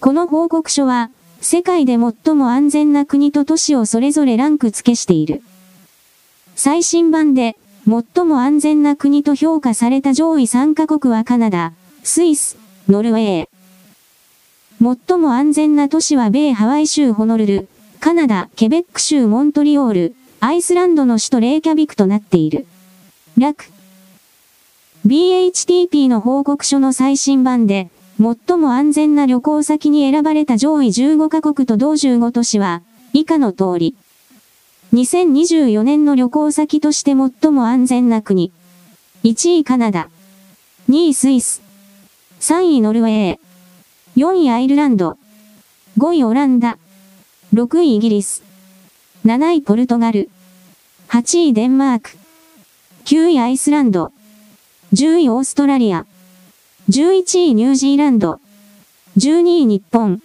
[0.00, 1.10] この報告書は、
[1.42, 5.42] 世界で最も安全な国と都市をそれぞれランク付けしている。
[6.56, 12.56] 最新版で、最も安全な国と評価された上位3カ国はカナダ、スイス、
[12.88, 14.96] ノルウェー。
[15.06, 17.68] 最も安全な都市は米ハワイ州ホノルル、
[18.04, 22.66] カナダ、ケベック州モントリオール、アイスランドの首都レイキャビクとなっている。
[23.38, 23.70] 略。
[25.06, 27.88] BHTP の報告書の最新版で、
[28.18, 32.82] 最も安全な旅行先に選ばれた上位15カ国と同15都市は、
[33.14, 33.96] 以下の通り。
[34.92, 38.52] 2024年の旅行先として最も安全な国。
[39.22, 40.10] 1位カナダ。
[40.90, 41.62] 2位スイス。
[42.40, 43.38] 3位ノルウェー。
[44.16, 45.16] 4位アイルランド。
[45.96, 46.76] 5位オランダ。
[47.54, 48.42] 6位イギリス。
[49.24, 50.28] 7位ポルトガル。
[51.06, 52.10] 8位デンマーク。
[53.04, 54.10] 9位アイスランド。
[54.92, 56.04] 10位オーストラリア。
[56.88, 58.40] 11位ニュージーランド。
[59.18, 60.20] 12位日本。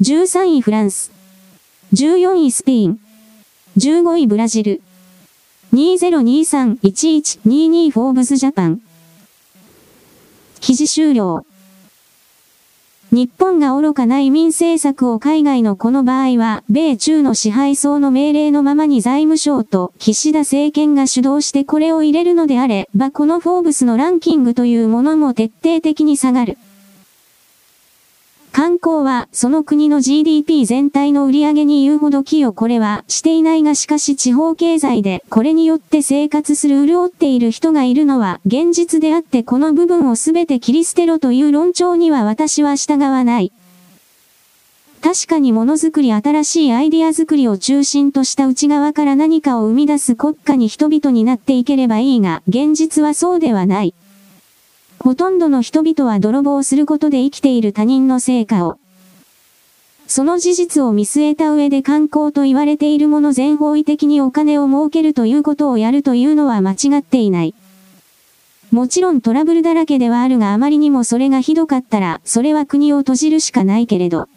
[0.00, 1.12] 13位フランス。
[1.92, 2.98] 14位スペイン。
[3.76, 4.82] 15位ブラジル。
[5.72, 8.82] 2023-1122フォーブスジャパン。
[10.58, 11.46] 記事終了。
[13.12, 26.56] 日本が愚かな移民政策を海外のこの場合は、米中の支配層の命令のままに財務省と岸田政権が主導してこれを入れるのであれば、このフォーブスのランキングというものも徹底的に下がる。
[28.52, 43.52] 観光は、その国の GDP 全体の売り上げに言うほど寄与これはしていないがしかし地方経済でこれによって生活する潤っている人がいるのは現実であってこの部分をすべて切り捨てろという論調には私は従わない。
[45.00, 53.94] 確かにものづくり新しいアイディア作りを中心とした内側から何かを生み出す国家に人々になっていければいいが、現実はそうではない。
[55.02, 58.78] ほとんどの人々は泥棒することで生きている他人の成果を。
[60.06, 67.54] その事実を見据えた上で観光と言われているもの全方位的にお金を儲けるということをやるというのは間違っていない。
[68.70, 74.28] もちろんトラブルだらけではあるがあまりにもそれがひどかったら、それは国を閉じるしかないけれど。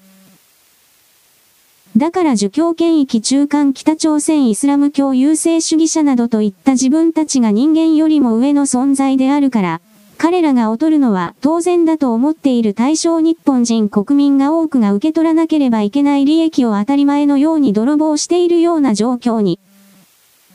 [1.97, 9.81] だから儒教権益中間北朝鮮イスラム教優勢主義者などといった自分たちが人間よりも上の存在であるから、
[10.23, 19.59] 彼らが劣るのは当然だと思っている対象日本人国民が多くが受け取らなければいけない利益を当たり前のように泥棒しているような状況に。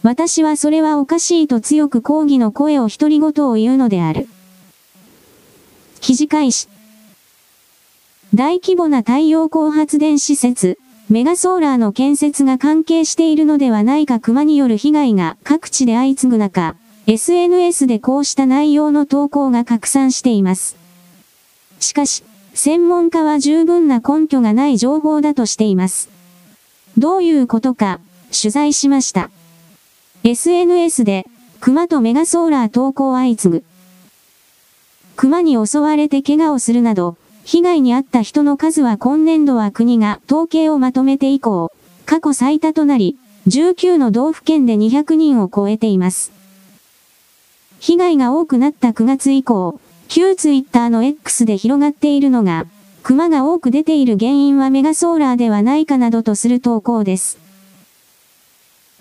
[0.02, 4.26] 私はそれはおかしいと強く抗議の声を独り言を言うのである。
[6.00, 6.68] 記事開始。
[8.34, 10.78] 大規模な太陽光発電施設、
[11.10, 16.74] メガソーラーの建設が関係しているのではないか熊による被害が各地で相次ぐ中、
[17.10, 20.76] SNS でこうした内容の投稿が拡散しています。
[21.80, 26.10] しかし、専門家は十分な根拠がない情報だとしています。
[26.98, 27.98] どういうことか、
[28.30, 29.30] 取材しました。
[30.22, 31.24] SNS で、
[31.60, 33.64] 熊とメガソーラー投稿相次ぐ。
[35.16, 41.72] 熊に襲われて怪我をするなど、被害に遭った人の数は今年度は国が統計をまとめて以降、
[42.04, 43.16] 過去最多となり、
[43.46, 46.36] 19の道府県で200人を超えています。
[47.80, 52.66] 被害が多くなった9月以降、旧ツイッターの X で広がっているのが、
[53.02, 57.38] 熊が多く出ている原因はメガソーラーではないかなどとする投稿です。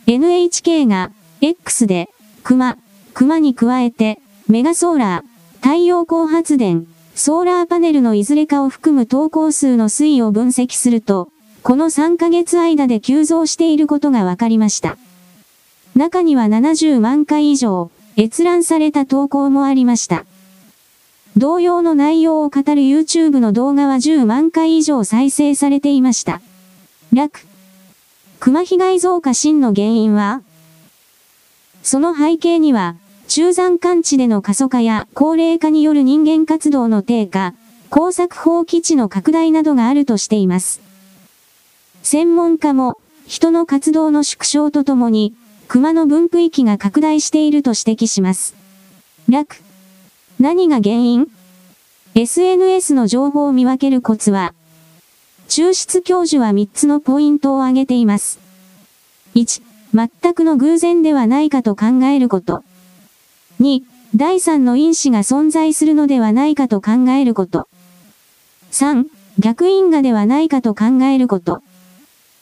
[0.06, 1.12] NHK が
[1.42, 2.10] X で
[2.44, 2.78] 熊、
[3.14, 11.30] 熊に加えてメガソーラー、太陽光発電、ソーラーパネルのいずれかを含む投稿数の推移を分析すると、
[11.64, 14.98] この3ヶ月間で急増していることが分かりました。
[15.96, 20.26] 中には70万回以上、閲覧された投稿もありました。
[21.38, 26.42] 同様の内容を語る YouTube の動画は10万回以上再生されていました。
[27.14, 27.46] 楽。
[28.40, 30.42] 熊被害増加真の原因は？
[31.84, 32.96] その背景には、
[33.28, 37.54] 中山間地での過疎化や高齢化による人間活動の低下、
[37.92, 40.82] 工作放棄地の拡大などがあるとしています。
[42.02, 42.98] 専門家も、
[43.28, 45.36] 人の活動の縮小とともに、
[45.68, 48.56] 熊の分布域が拡大していると指摘します。
[49.30, 49.58] 楽。
[50.40, 51.28] 何が原因
[52.16, 54.54] ?SNS の情報を見分けるコツは、
[55.50, 58.40] 抽出教授は3つのポイントを挙げています。
[59.36, 59.62] 1、
[59.94, 62.64] 全くの偶然ではないかと考えること。
[63.60, 63.82] 2、
[64.16, 67.68] 第三の因子が存在するのではないかと考えること。
[68.72, 69.04] 3、
[69.38, 71.62] 逆因果ではないかと考えること。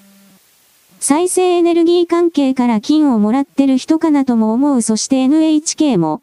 [1.00, 6.20] 再生エネルギー関係から金をもらってる人かなとも思うそして NHK も、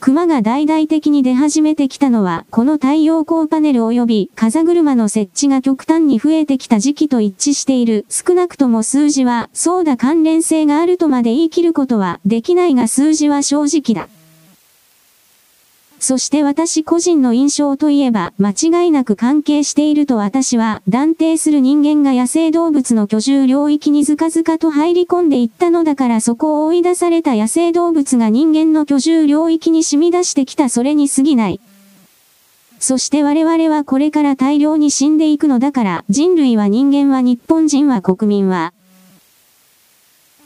[0.00, 8.06] 熊が大々的に出始めてきたのは、この太陽光パネル及び風車の設置が極端に増えてきた時期と一致している。
[8.08, 14.08] 少なくとも数字は、そうだ関連性があるとまで言い切ることはできないが数字は正直だ。
[16.00, 31.60] そして私個人の印象といえば、間違いなく関係していると私は断定する人間が野生動物の居住領域にずかずかと入り込んでいったのだからそこを追い出された野生動物が人間の居住領域に染み出してきたそれに過ぎない。
[32.78, 38.72] そして我々はこれから大量に死んでいくのだから人類は人間は日本人は国民は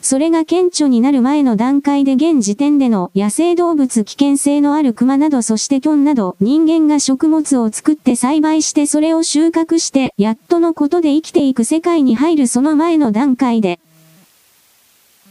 [0.05, 13.80] それが顕著になる前の段階で現時点での野生動物危険性のある熊などそしてキョンなど人間が食物を作って栽培してそれを収穫してやっとのことで生きていく世界に入るその前の段階で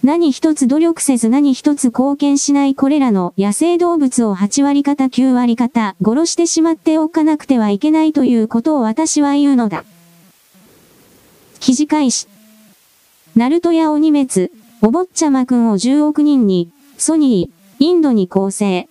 [0.03, 9.85] 何一つ努力せず何一つ貢献しないこれらの野生動物を8割方9割方殺してしまっておかなくてはいけないということを私は言うのだ。
[11.59, 12.27] 記事開始。
[13.35, 14.51] ナルトや鬼滅、
[14.85, 18.89] お坊ちゃまくんを10億人に、ソニー、インドに攻勢。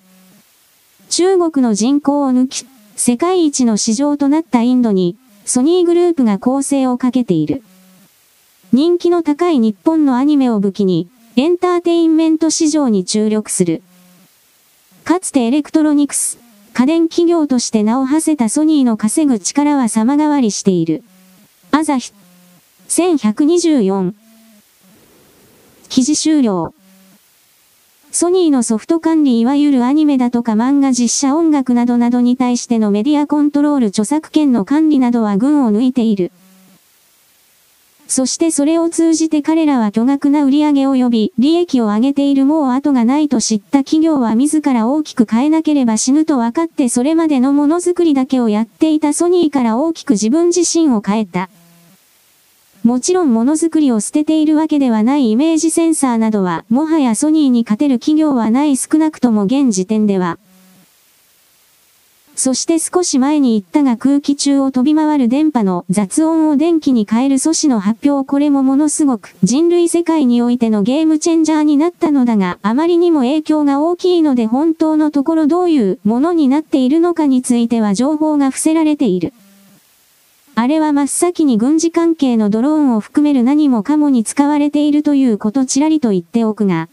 [1.10, 2.64] 中国の人口を抜き、
[2.96, 7.62] 世界一の市場となったインドに、ソニーグループが攻勢をかけている。
[8.72, 13.82] 人気の高い日本のアニメを武器に、エンターテインメント市場に注力する。
[15.04, 16.38] かつてエレクトロニクス、
[16.72, 21.04] 家電企業として名を馳せたソニーの稼ぐ力は様変わりしている。
[21.70, 22.14] アザヒ、
[22.88, 24.21] 1124
[25.92, 26.72] 記事終了。
[28.12, 36.32] ソニーのソフト管理いわゆるアニメだとか漫画実写音楽などなどに対してのメディアコントロール著作権の管理などは群を抜いている。
[38.08, 51.50] そしてそれを通じて彼らは巨額な売り上げ及び利益を上げているもう後がないと知った企業は自ら大きく変えなければ死ぬと分かってそれまでのものづくりだけをやっていたソニーから大きく自分自身を変えた。
[52.84, 60.38] もちろんものづくりを捨てているわけではないイメージセンサーなどは、もはやソニーに勝てる企業はない少なくとも現時点では。
[62.34, 79.34] そして少し前に言ったが空気中を飛び回る電波の雑音を電気に変える素子の発表これもものすごく人類世界においてのゲームチェンジャーになったのだがあまりにも影響が大きいので本当のところどういうものになっているのかについては情報が伏せられている。
[80.54, 86.88] あれは真っ先に軍事関係のドローンを含める何もかもに使われているということちらりと言っておくが、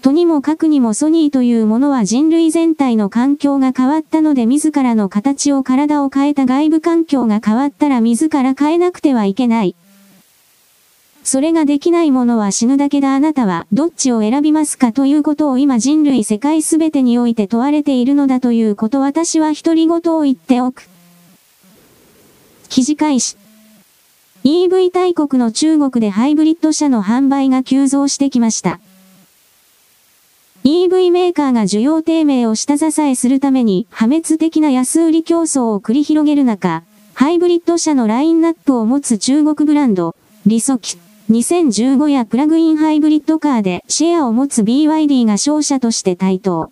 [0.00, 9.74] とにもかくにもソニーというものは人類全体の環境が変わったので自らの形を体を変えた外部環境が変わったら自ら変えなくてはいけない。
[11.24, 20.88] それができないものは死ぬだけだあなたはどっちを選びますかということを今人類世界すべてにおいて問われているのだということ私は独り言を言っておく。
[22.68, 23.36] 記事開始。
[24.44, 28.80] EV 大国の中国でハイブリッド車の販売が急増してきました。
[30.64, 36.82] EV メーカーが需要低迷を下支えするために破滅的な安売り競争を繰り広げる中、
[37.14, 40.14] ハイブリッド車のラインナップを持つ中国ブランド、
[40.46, 40.98] リソキ、
[41.30, 46.70] 2015やプラグインハイブリッドカーでシェアを持つ BYD が商社として台頭。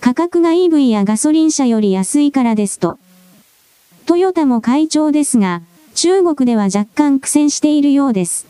[0.00, 2.98] 価格が EV やガソリン車より安いからですと。
[4.06, 5.62] トヨタも会長ですが、
[5.96, 8.46] 中国では若干苦戦しているようです。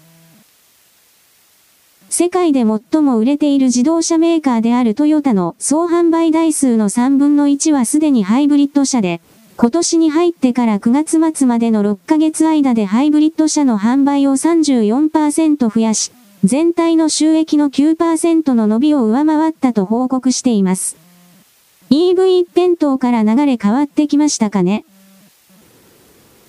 [2.11, 9.23] 世界で最も売れている自動車メーカーであるトヨタの総販売台数の3分の1はすでにハイブリッド車で、
[9.57, 16.13] 今年に入ってから9月末までの6ヶ月間でハイブリッド車の販売を34%増やし、
[16.45, 20.97] 全体の収益の9%の伸びを上回ったと報告しています。
[21.89, 24.85] EV 一辺倒から流れ変わってきましたかね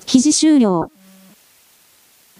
[0.07, 0.89] 記事終了。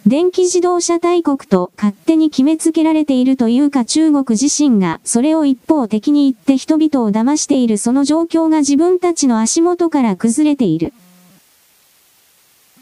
[0.07, 10.93] 電気自動車大国と勝手に決めつけられているというか中国自身がそれを一方的に言って人々を騙しているその状況が自分たちの足元から崩れている。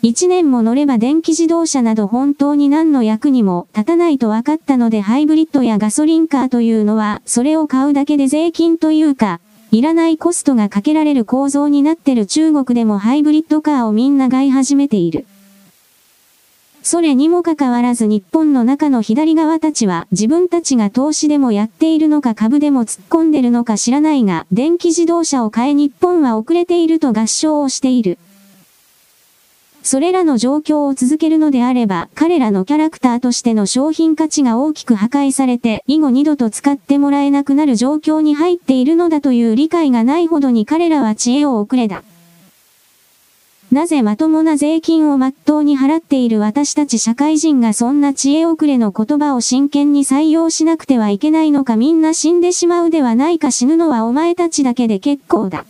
[0.03, 9.39] 一年も乗れば電気自動車など本当に何の役にも立たないと分かったのでハイブリッドやガソリンカーというのはそれを買うだけで税金というか、
[9.71, 15.25] いらないコストがかけられる構造になってる中国でもハイブリッドカーをみんな買い始めている。
[16.81, 28.19] それにもかかわらず日本の中の左側たちは自分たちが投資でもやっているのか株でも突っ込んでるのか知らないが、電気自動車を買え日本は遅れていると合唱をしている。
[29.85, 42.01] それらの状況を続けるのであれば、彼らのキャラクターとしての商品価値が大きく破壊されて、以後二度と使ってもらえなくなる状況に入っているのだという理解がないほどに彼らは知恵を遅れだ。
[43.71, 55.65] なぜまともな税金をまっとうに払っている私たち社会人がそんな知恵遅れの言葉を真剣に採用しなくてはいけないのかみんな死んでしまうではないか死ぬのはお前たちだけで結構だ。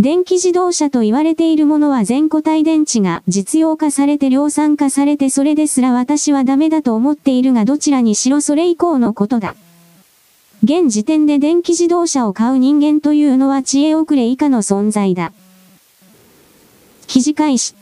[0.00, 9.56] 電気自動車と言われているものは全固体電池が実用化されて量産化されてそれですら私はダメだと思っているがどちらにしろそれ以降のことだ。
[10.62, 15.32] 現時点で電気自動車を買う人間というのは知恵遅れ以下の存在だ。
[17.08, 17.74] 記事開始。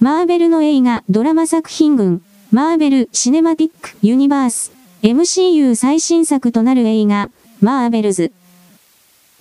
[0.00, 2.22] マーベルの映画、ドラマ作品群、
[2.52, 4.72] マーベル・シネマティック・ユニバース、
[5.02, 7.30] MCU 最新作となる映画、
[7.60, 8.32] マーベルズ。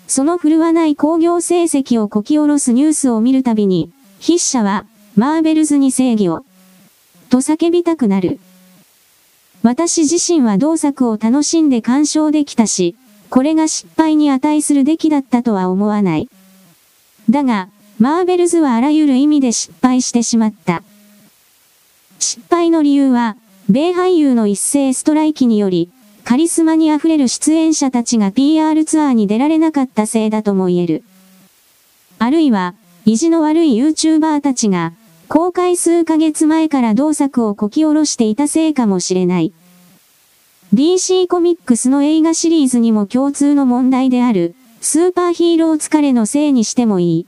[0.07, 3.91] その振るわない工業成績をこき下ろすニュースを見るたびに、
[4.21, 4.85] 筆者は、
[5.15, 6.45] マーベルズに正義を、
[7.29, 8.39] と叫びたくなる。
[9.63, 12.95] 私自身は同作を楽しんで鑑賞できたし、
[13.29, 16.29] これが失敗に値するべきだったとは思わない。
[17.29, 20.83] だが、マーベルズはあらゆる意味で失敗してしまった。
[22.19, 23.37] 失敗の理由は、
[23.69, 25.89] 米俳優の一斉ストライキにより、
[26.25, 31.03] カリスマに溢れる出演者たちが PR ツアーに出られなかったせいだとも言える。
[32.17, 32.73] あるいは、
[33.05, 34.93] 意地の悪い YouTuber たちが、
[35.27, 39.53] 公開数ヶ月前から同作をこき下ろしていたせいかもしれない。
[40.73, 47.27] DC コミックスの映画シリーズにも共通の問題である、スーパーヒーロー疲れのせいにしてもいい。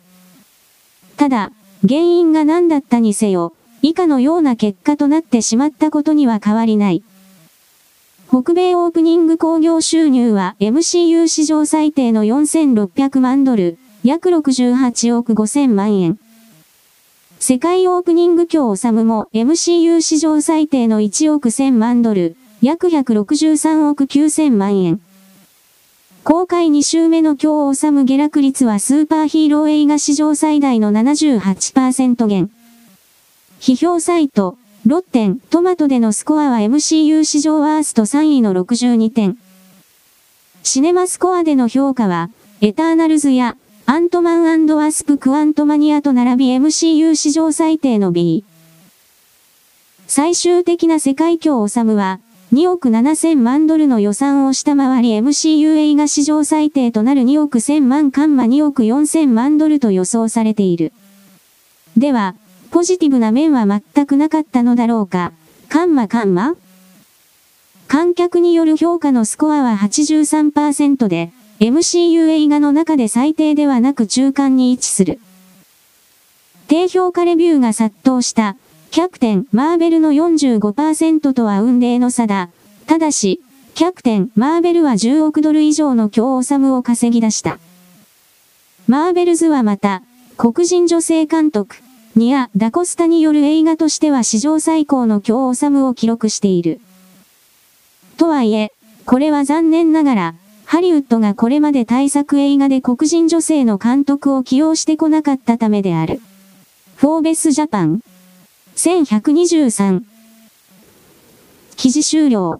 [1.17, 1.51] ただ、
[1.87, 7.03] 原因が何だったにせよ、以下のような結果となってしまったことには変わりない。
[8.29, 16.19] 北米オープニング工業収入は MCU 史上最低の4600万ドル、約68億5000万円。
[17.39, 24.99] 世界オープニング今日治も MCU 史上最低の1億1000万ドル、約163億9000万円。
[26.25, 32.51] 公開2週目の今日治下落率はスーパーヒーロー映画史上最大の78%減。
[33.61, 34.57] 批評サイト、
[34.87, 39.37] ロッテン、トマトでのスコアは MCU 史上ワースト3位の62点。
[40.63, 42.29] シネマスコアでの評価は、
[42.61, 48.45] エターナルズや、アントマンワスプクアントマニアと並び MCU 史上最低の B。
[50.07, 52.21] 最終的な世界境治は、
[52.53, 60.93] 2億7000万ドルの予算を下回り MCU 映画史上最低となる2億1000万カンマ2億4000万ドルと予想されている。
[61.97, 62.35] では、
[62.71, 65.31] ポジティブな面は全くなかったのだろうか。
[65.69, 66.55] カンマカンマ？
[67.87, 75.19] 観客による評価のスコアは83%で、MCU 映画の中で最低ではなく中間に位置する。
[76.67, 78.57] 低評価レビューが殺到した
[78.91, 82.49] キャプテン、マーベルの45%とは運命の差だ。
[82.85, 83.41] ただし、
[83.73, 87.59] キャプテン、マーベルは10億ドル以上の強オサムを稼ぎ出した。
[88.87, 90.03] マーベルズはまた、
[90.35, 91.77] 黒人女性監督、
[92.17, 96.81] ニア・ダコスタによる映画としては史上最高の強オサムを記録している。
[98.17, 98.73] とはいえ、
[99.05, 106.19] これは残念ながら、ハリウッドがこれまで対策映画で黒人女性の監督を起用してこなかったためである。
[106.95, 108.01] フォーベスジャパン
[108.75, 110.01] 1123
[111.75, 112.59] 記事終了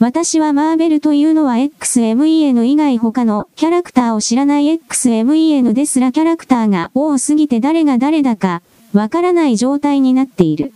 [0.00, 8.62] 私はマーベルというのは XMEN 以外他のキャラクターを知らない XMEN ですらキャラクターが多すぎて誰が誰だか
[8.94, 10.72] わからない状態になっている。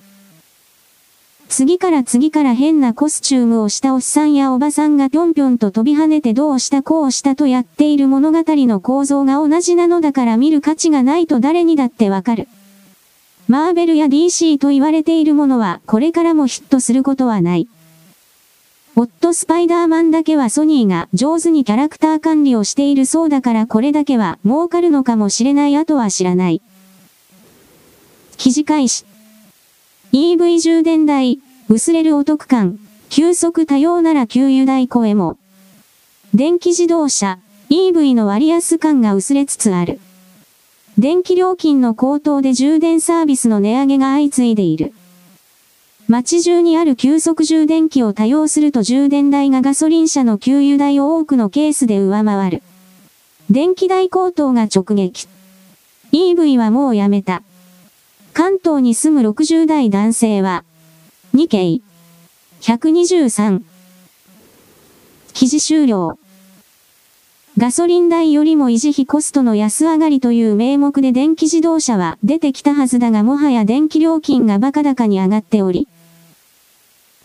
[1.48, 12.46] 次から次から変なコスチュームをしたおっさんやおばさんがぴょんぴょんと飛び跳ねてどうしたこうしたとやっている物語の構造が同じなのだから見る価値がないと誰にだってわかる。
[13.48, 17.68] マーベルや DC と言われているものはこれからもヒットすることはない。
[18.96, 26.62] オットスパイダーマンだけはソニーが上手にキャラクター管理をしているそうだからこれだけは儲かるのかもしれないあとは知らない。
[28.36, 29.04] 記事開始。
[30.12, 32.78] EV 充電代、薄れるお得感、
[33.08, 35.38] 急速多様なら給油代声も。
[36.32, 37.40] 電気自動車、
[37.70, 39.98] EV の割安感が薄れつつある。
[40.98, 44.94] 電気料金の高騰で充電サービスの値上げが相次いでいる。
[46.06, 52.62] 街中にある急速充電器を多用すると充電代がガソリン車の給油代を多くのケースで上回る。
[53.50, 55.28] 電気代高騰が直撃。
[56.12, 57.42] EV はもうやめた。
[58.34, 60.64] 関東に住む60代男性は、
[61.34, 61.80] 2件、
[62.60, 63.62] 123。
[65.32, 66.18] 記事終了。
[67.56, 75.86] ガソリン代よりも維持費コストの安上がりという名目で電気自動車は出てきたはずだがもはや電気料金がバカ高に上がっており、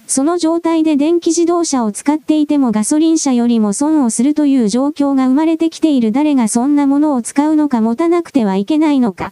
[0.10, 9.32] その状態で電気自動車を使っていてもガソリン車よりも損をするという状況が生まれてきている誰がそんなものを使うのか持たなくてはいけないのか。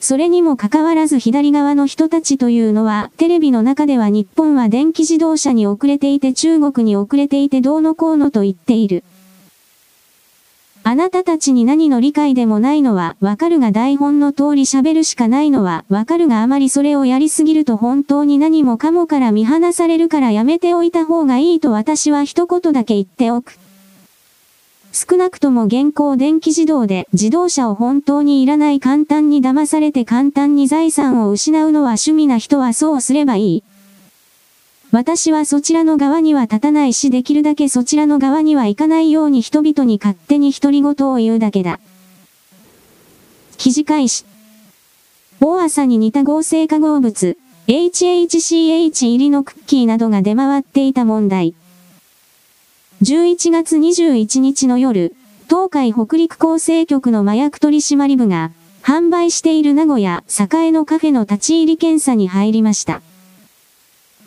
[0.00, 9.04] それにもかかわらず左側の人たちというのは、テレビの中では日本は電気自動車に遅れていて中国に遅れていてどうのこうのと言っている。
[10.90, 23.56] あなたたちに何の理解でもないのはわかるが台本の通り喋るしかないのはわかるがあまりそれをやりすぎると本当に何もかもから見放されるからやめておいた方がいいと私は一言だけ言っておく。
[24.90, 33.64] 少なくとも現行電気自動で自動車を本当にいらない簡単に騙されて簡単に財産を失うのは趣味な人はそうすればいい。
[34.92, 41.78] 私はそちらの側には立たないしできるだけそちらの側には行かないように人々に勝手に独り言を言うだけだ。
[43.56, 44.24] 記事開始。
[45.40, 47.38] 大朝に似た合成化合物、
[47.68, 51.54] HHCH 入りのクッキーなどが出回っていた問題。
[53.02, 55.14] 11月21日の夜、
[55.48, 58.50] 東海北陸厚生局の麻薬取締部が、
[58.82, 63.02] 販売している名古屋栄のカフェの立ち入り検査に入りました。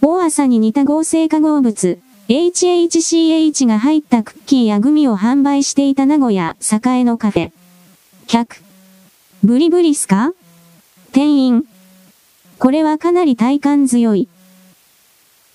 [0.05, 1.97] 大朝に似た合成化合物、
[2.27, 7.51] HHCH が入ったクッキーやグミを販売していた名古屋栄のカフェ。
[8.27, 8.61] 客。
[9.45, 10.33] ブリブリすか？
[11.13, 11.65] 店員。
[12.59, 14.27] これはかなり体感強い。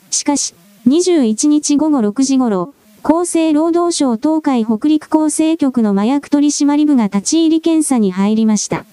[0.08, 0.54] しかし、
[0.86, 2.72] 21日午後6時頃、
[3.02, 8.86] 厚生労働省東海北陸厚生局の麻薬取締部が立ち入り検査に入りました。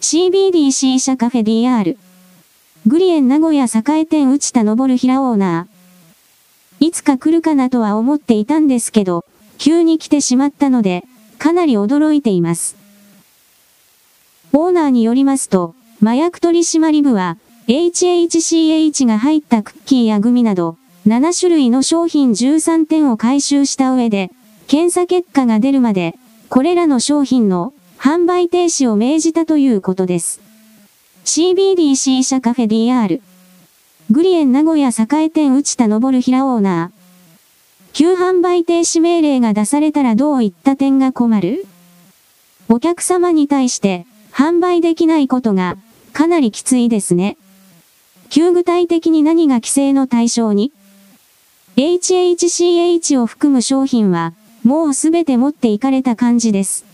[0.00, 1.96] CBDC 社カフェ DR。
[2.84, 6.84] グリエン名古屋栄店内田昇平オーナー。
[6.84, 9.24] いつか来るかなとは思っていたんですけど、
[9.56, 11.04] 急に来てしまったので、
[11.38, 12.76] かなり驚いています。
[14.52, 20.76] オーナーによりますと、麻薬取締部は、HHCH が入ったクッキーやグミなど、
[21.06, 24.32] 7種類の商品13点を回収した上で、
[24.66, 26.16] 検査結果が出るまで、
[26.48, 30.41] これらの商品の販売停止を命じたということです。
[31.24, 33.20] CBDC 社カフェ DR。
[34.10, 37.92] グリエン名古屋栄店内田昇平オーナー。
[37.92, 41.64] 旧販売停止命令が出されたらどういった点が困る？
[42.68, 45.76] お客様に対して販売できないことが
[46.12, 47.36] かなりきついですね。
[48.28, 50.72] 旧具体的に何が規制の対象に
[51.76, 56.84] ?HHCH を含む商品はもうすべて持っていかれた感じです。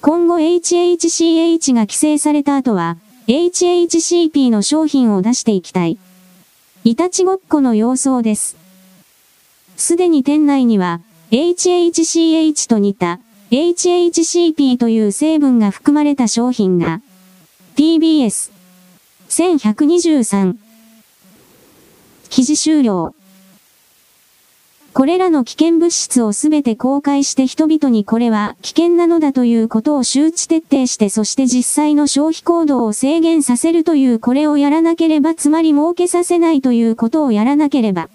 [0.00, 2.96] 今後 HHCH が規制された後は
[3.28, 5.98] HHCP の商品を出していきたい。
[6.84, 8.56] いたちごっこの様相です。
[9.76, 13.20] すでに店内には、HHCH と似た、
[13.50, 17.02] HHCP という成分が含まれた商品が、
[17.76, 18.50] TBS、
[19.28, 20.56] 1123。
[22.30, 23.14] 記事終了。
[24.98, 38.08] これらの危険物質をすべて公開して人々にこれは危険なのだということを周知徹底してそして実際の消費行動を制限させるというこれをやらなければつまり儲けさせないということをやらなければ。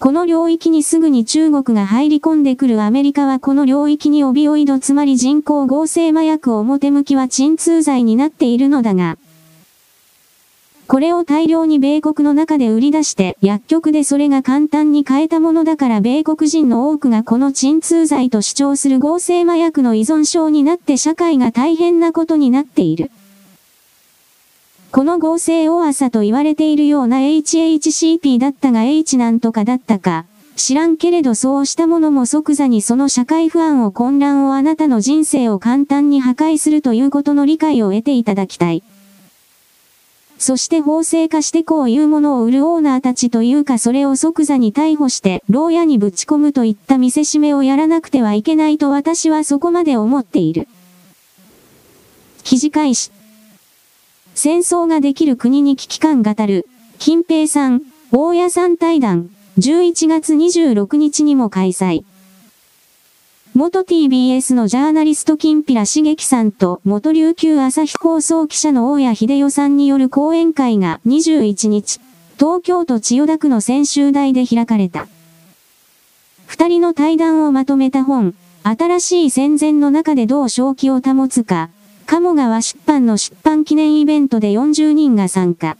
[0.00, 9.18] この領域にすぐに中国が入り込んでくるアメリカはこの領域にオビオイドつまり人工合成麻薬を表向きは鎮痛剤になっているのだが、
[10.86, 23.10] これを大量に米国の中で売り出して薬局でそれが簡単に買えたものだから米国人の多くがこの鎮痛剤と主張する合成麻薬の依存症になって社会が大変なことになっている。
[24.92, 38.84] この合成大朝と言われているような HHCP だったが H なんとかだったか、知らんけれどそうしたものも即座にその社会不安を混乱をあなたの人生を簡単に破壊するということの理解を得ていただきたい。
[40.38, 50.68] そして法制化してこういうものを売るオーナーたちというかそれを即座に逮捕して牢屋にぶち込むといった見せしめをやらなくてはいけないと私はそこまで思っている。
[52.42, 53.10] 記事開始。
[54.34, 56.66] 戦争ができる国に危機感語る、
[56.98, 62.04] 金平さん、大家さん対談、11月26日にも開催。
[63.56, 72.00] 元 TBS のジャーナリスト金平茂樹さんと元琉球朝日放送記者の大谷秀夫さんによる講演会が21日、
[72.36, 75.06] 東京都千代田区の専修大で開かれた。
[76.46, 78.34] 二人の対談をまとめた本、
[78.64, 81.70] 新しい戦前の中でどう正気を保つか、
[82.06, 85.76] 鴨川出版の出版記念イベントで40人が参加。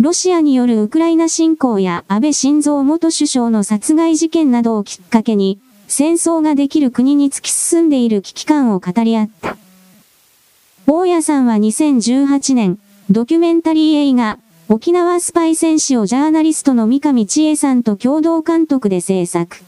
[0.00, 9.56] ロシアによるウクライナ侵攻や安倍晋三元首相の殺害事件などをきっかけに、戦争ができる国に突き進んでいる危機感を語り合った。
[10.86, 12.78] 大家さんは2018年、
[13.10, 19.58] ドキュメンタリー映画、沖縄スパイ戦士をジャーナリストの三上千恵さんと共同監督で制作。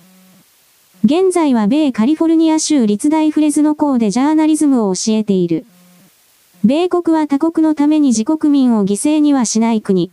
[1.05, 5.67] 現在は米カリフォルニア州立大フレズノ校でジャーナリズムを教えている。
[6.65, 10.11] 米国は他国のために自国民を犠牲にはしない国。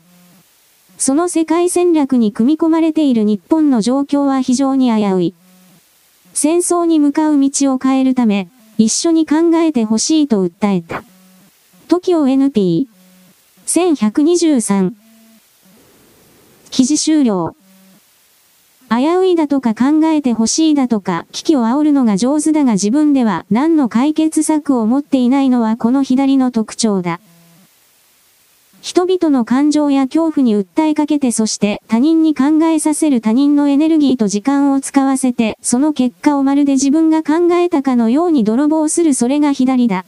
[0.98, 5.34] その世界戦略に組み込まれている日本の状況は非常に危うい。
[6.34, 11.04] 戦争に向かう道を変えるため、一緒に考えてほしいと訴えた。
[11.88, 12.88] TOKIO NP。
[13.68, 14.94] 1123。
[16.72, 17.56] 記事終了。
[18.90, 27.20] 危ういだとか考えてほしいだとか、危機を煽るのが上手だが自分では何の解決策を持っていないのはこの左の特徴だ。
[28.84, 40.04] 人々の感情や恐怖に訴えかけてそして他人に考えさせる他人のエネルギーと時間を使わせて、その結果をまるで自分が考えたかのように泥棒するそれが左だ。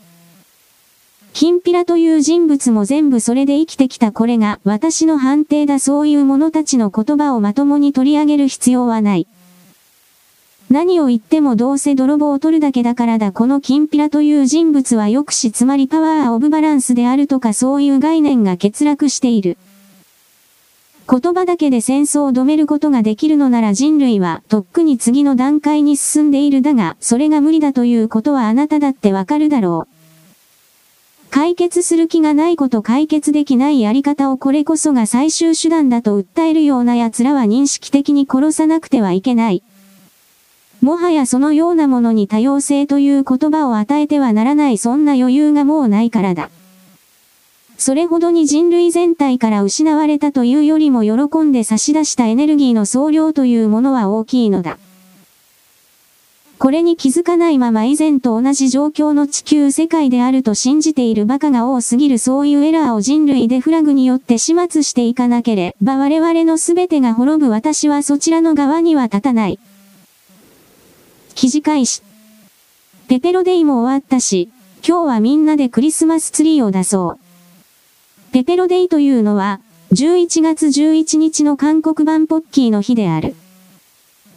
[1.32, 9.26] キンピラという人物も全部それで生きてきたこれが私の判定だそういう者たちの言葉をまともに取り上げる必要はない。
[10.70, 19.58] 何を言ってもどうせ泥棒を取るだけだからだこのキンピラという人物は抑止つまりパワーオブバランスであるとかそういう概念が欠落している。
[21.08, 29.96] 言葉だけで戦争を止めることができるのなら人類はとっくに次の段階に進んでいるだが、それが無理だということはあなただってわかるだろう。
[31.30, 39.62] 解決する気がないこと解決できないやり方をこれこそが最終手段だと訴えるような奴らは認識的に殺さなくてはいけない。
[40.86, 46.52] もはやそのようなものに多様性という言葉を与えてはならないそんな余裕がもうないからだ。
[47.76, 54.78] それほどに人類全体から失われたというよりも喜んで差し出したエネルギーの総量というものは大きいのだ。
[56.60, 69.58] これに気づかないまま以前と同じ状況の地球世界であると信じている馬鹿が多すぎるそういうエラーを人類でフラグによって始末していかなければ我々の全てが滅ぶ私はそちらの側には立たない。
[71.36, 72.02] 記事開始。
[73.10, 74.50] ペペロデイも終わったし、
[74.88, 78.32] 今日はみんなでクリスマスツリーを出そう。
[78.32, 79.60] ペペロデイというのは、
[79.92, 83.36] 11月11日の韓国版ポッキーの日である。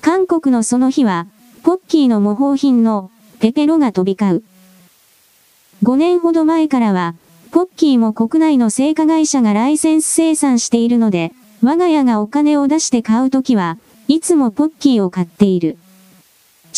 [0.02, 1.28] 韓国のその日は、
[1.62, 4.42] ポッキーの模倣品のペペロが飛び交う。
[5.84, 7.14] 5年ほど前からは、
[7.52, 11.32] ポッキーも国内の製菓会社がライセンス生産しているので、
[11.62, 13.78] 我が家がお金を出して買うときは、
[14.08, 15.78] いつもポッキーを買っている。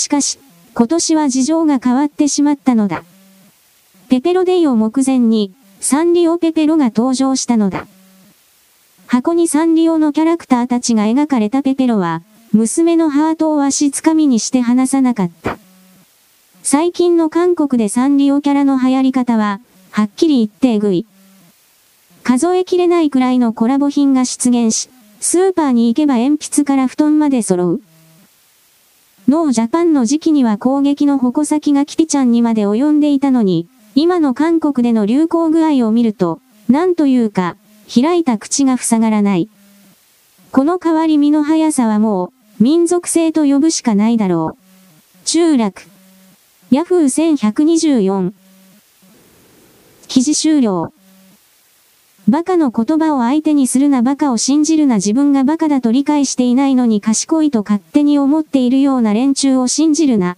[0.01, 0.38] しかし、
[0.74, 3.05] 今年は事情が変わってしまったのだ。
[4.09, 7.86] ペペロデイを目前に、サンリオペペロが登場したのだ。
[9.07, 12.22] 箱にサンリオのキャラクターたちが描かれたペペロは、
[12.53, 15.59] 娘のハートを足つかみにして離さなかった。
[16.62, 21.07] 最近の韓国でサンリオキャラの流行り方は、はっきり言ってえぐい。
[22.22, 24.88] 数えきれないくらいのコラボ品が出現し、
[25.20, 27.80] スーパーに行けば鉛筆から布団まで揃う。
[29.31, 37.57] ノージャパンの時期には攻撃の矛先がキティちゃんにまで及んでいたのに、今の韓国での流行具合を見ると、なんというか、
[37.89, 39.49] 開いた口が塞がらない。
[40.51, 45.24] この変わり身の速さはもう、民族性と呼ぶしかないだろう。
[45.24, 45.81] 中落。
[46.72, 48.33] ヤフー1124。
[50.09, 50.93] 記事終了。
[52.31, 60.37] バカの言葉を相手にするなバカを信じるな自分がバカだと理解していないのに賢いと勝手に思っているような連中を信じるな。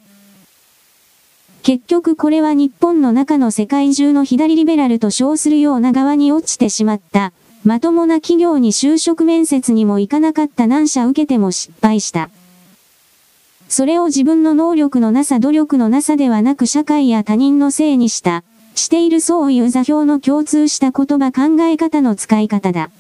[1.62, 7.34] 結局これは日本の中の世界中の左リベラルと称するような側に落ちてしまった。
[7.62, 12.30] まともな企業に就職面接にも行かなかった何社受けても失敗した。
[13.68, 18.45] それを自分の能力のなさ努力のなさではなく社会や他人のせいにした、
[18.75, 22.91] しているそういう座標の共通した言葉考え方の使い方だ。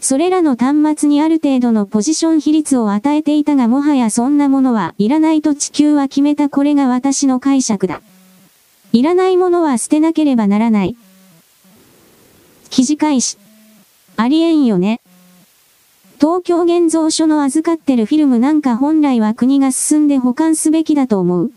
[0.00, 8.00] それらの端末にある程度のポジション比率を与えていたがもはやそんなものはいらないと地球は決めたこれが私の解釈だ。
[8.92, 10.96] いらないものは捨てなければならない。
[12.70, 13.38] 記事開始。
[14.16, 15.00] ありえんよね。
[16.20, 21.52] 東京現像所の預かってるフィルムなんか本来は国が進んで保管すべきだと思う。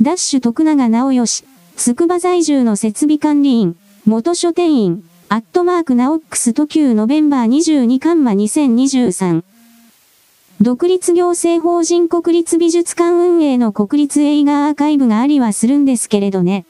[0.00, 1.44] ダッシュ徳永直義、
[1.78, 9.44] 筑波在住の設備管理員、元書店員、アットマークナオックス都旧ノベンバー22カンマ2023。
[10.60, 16.66] 独立行政法人国立美術館運営の国立映画アーカイブがありはするんですけれどね。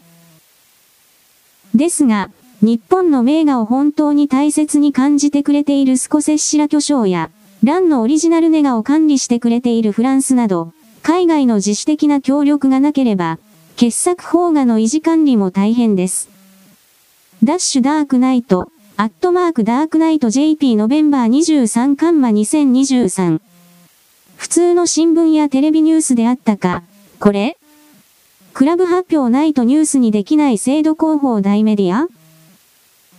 [1.74, 2.30] ですが、
[2.60, 7.30] 日本の名画を本当に大切に感じてくれているスコセッシラ巨匠や、
[7.64, 13.38] ランのオリジナルネガを管理してくれているフランスなど、海外の自主的な協力がなければ、
[13.78, 16.28] 傑作邦画の維持管理も大変です。
[17.44, 23.40] ダッシュダークナイト、アットマークダークナイト JP ノベンバー23カンマ2023。
[24.36, 26.82] 普通の新聞やテレビニュースであったか、
[27.20, 27.56] これ？
[28.52, 32.08] クラブ発表ないとニュースにできない制度広報大メディア？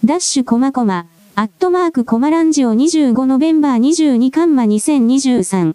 [0.03, 1.05] ダッシュコマコマ、
[1.36, 5.74] アットマークコマランジオ25ノベンバー22カンマ2023。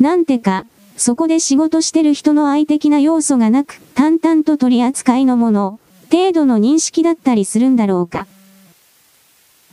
[0.00, 0.66] なんてか、
[0.98, 5.78] そこで仕事してる人の愛的な要素がなく、淡々と取り扱いのもの、
[6.10, 8.26] 程度の認識だったりするんだろうか。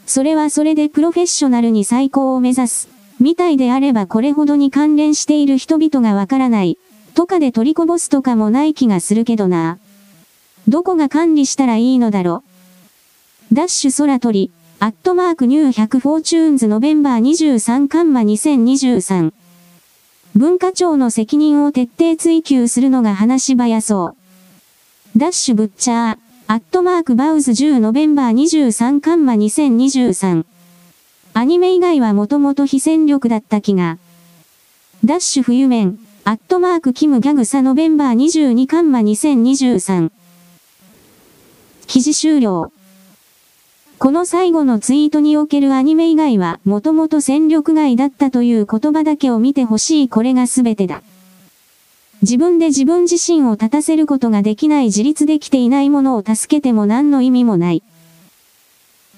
[0.05, 2.89] それはそれでプロフェッショナルに最高を目指す。
[3.19, 6.77] みたいであればこれほどに関連している人々がわからない。
[7.15, 9.79] とかで取りこぼすとかもない気がするけどな。
[10.67, 12.43] どこが管理したらいいのだろ
[13.51, 13.55] う。
[13.55, 19.33] ダッシュ空鳥、アットマークニュー100フォーチューンズ November 23カンマ2023。
[20.35, 24.15] 文化庁の責任を徹底追求するのが話早そ
[25.15, 25.17] う。
[25.17, 26.17] ダッシュブッチャー、
[26.47, 30.45] アットマークバウズ10ノベンバー23カンマ2023。
[31.33, 33.97] アニメ以外はもともと非戦力だった気が。
[35.05, 40.11] ダッシュ冬面、アットマークキムギャグサノベンバー22カンマ2023。
[41.87, 42.73] 記事終了。
[43.97, 51.01] この最後のツイートにおけるアニメ以外は、もともと戦力外だったという言葉だけを見てほしいこれが全てだ。
[52.21, 57.83] 自分で自分自身を立たせることができない自立できていないものを助けても何の意味もない。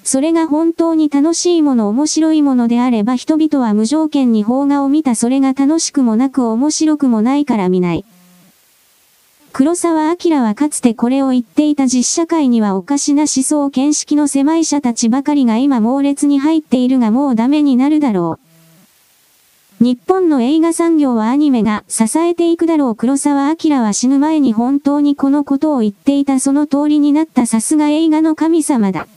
[0.04, 8.06] それが本当に楽しいもの面白いものであれば人々は無条件に邦画を見たそれが楽しくもなく面白くもないから見ない。
[9.58, 18.38] 黒沢明はかつてこれを言っていた実社会にはおかしな思想見識の狭い者たちばかりが今猛烈に入っているがもうダメになるだろ
[19.82, 19.84] う。
[19.84, 29.08] 日本の映画産業はアニメが支えていくだろう黒沢明は死ぬ前に本当にこのことを言っていたその通りになったさすが映画の神様だ。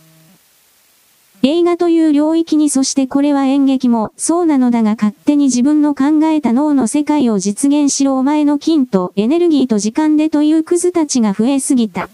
[1.43, 12.11] 映画という領域にそしてこれは演劇もそうなのだが勝手に自分の考えた脳の世界を実現しろお前の金とエネルギーと時間でというクズたちが増えすぎた。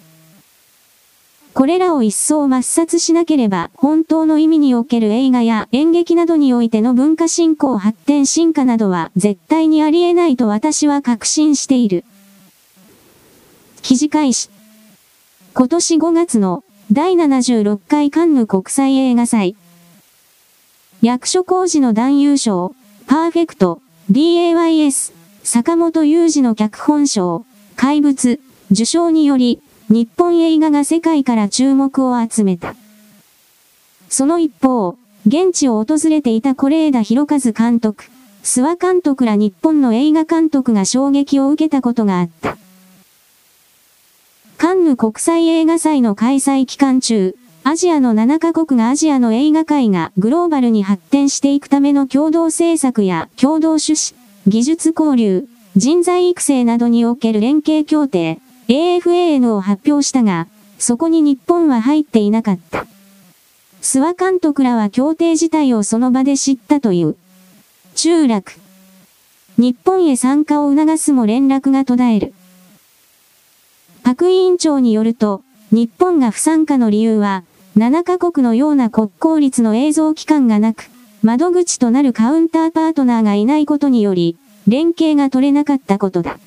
[1.54, 12.04] これらを一層抹殺しなければ本当の意味における映画や演劇などにおいての文化振興発展進化などは絶対にありえないと私は確信している。
[13.82, 14.50] 記事開始。
[15.54, 16.62] 今年5月の
[16.92, 19.56] 第76回カンヌ国際映画祭。
[21.02, 22.76] 役所工事の男優賞、
[23.08, 23.80] パーフェクト、
[24.12, 25.12] DAYS、
[25.42, 28.38] 坂本雄二の脚本賞、怪物、
[28.70, 32.76] 受賞により、日本映画が世界から注目を集めた。
[34.08, 38.04] その一方、現地を訪れていた是枝裕和監督、
[38.44, 42.56] 諏訪監督ら日本の映画監督が衝撃を受けたことがあった。
[44.66, 54.16] カンヌ国際映画祭の開催期間中、アジアの7カ国がアジアの映画界がグローバルに発展していくための共同制作や共同趣旨、
[54.48, 55.46] 技術交流、
[55.76, 60.48] 人材育成などにおける連携協定、AFAN を発表したが、
[60.80, 62.88] そこに日本は入っていなかった。
[63.82, 67.14] 諏訪監督らは協定自体をその場で知ったという。
[67.94, 68.52] 中落。
[69.58, 72.34] 日本へ参加を促すも連絡が途絶える。
[74.06, 75.42] 白委員長によると、
[75.72, 77.42] 日本が不参加の理由は、
[77.76, 80.88] 7カ国のような国公立の映像機関がなく、
[81.24, 84.36] 窓口となるカウンターパートナーがいないことにより、
[84.68, 86.38] 連携が取れなかったことだ。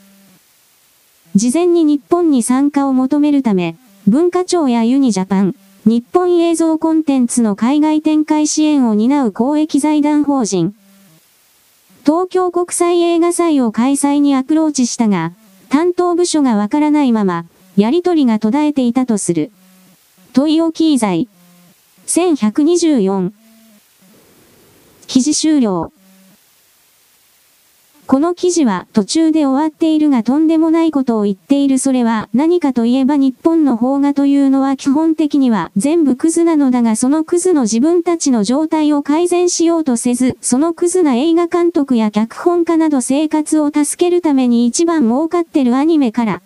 [1.35, 3.75] 事前に日本に参加を求めるため、
[4.07, 5.53] 文化庁やユニジャパン、
[5.85, 10.73] 日本映像コンテンツの海外展開支援を担う公益財団法人、
[12.05, 15.33] 東京国際映画祭を開催にアプローチしたが、
[15.69, 17.45] 担当部署がわからないまま、
[17.77, 19.51] やりとりが途絶えていたとする。
[20.33, 21.27] 問い置き罪。
[22.07, 23.31] 1124。
[25.07, 25.91] 記事終了。
[28.09, 46.41] この記事は途中で終わっているがとんでもないことを言っているそれは何かといえば日本の方がというのは基本的には全部クズなのだがそのクズの自分たちの状態を改善しようとせず、そのクズな映画監督や脚本家など生活を助けるために一番儲かってるアニメから、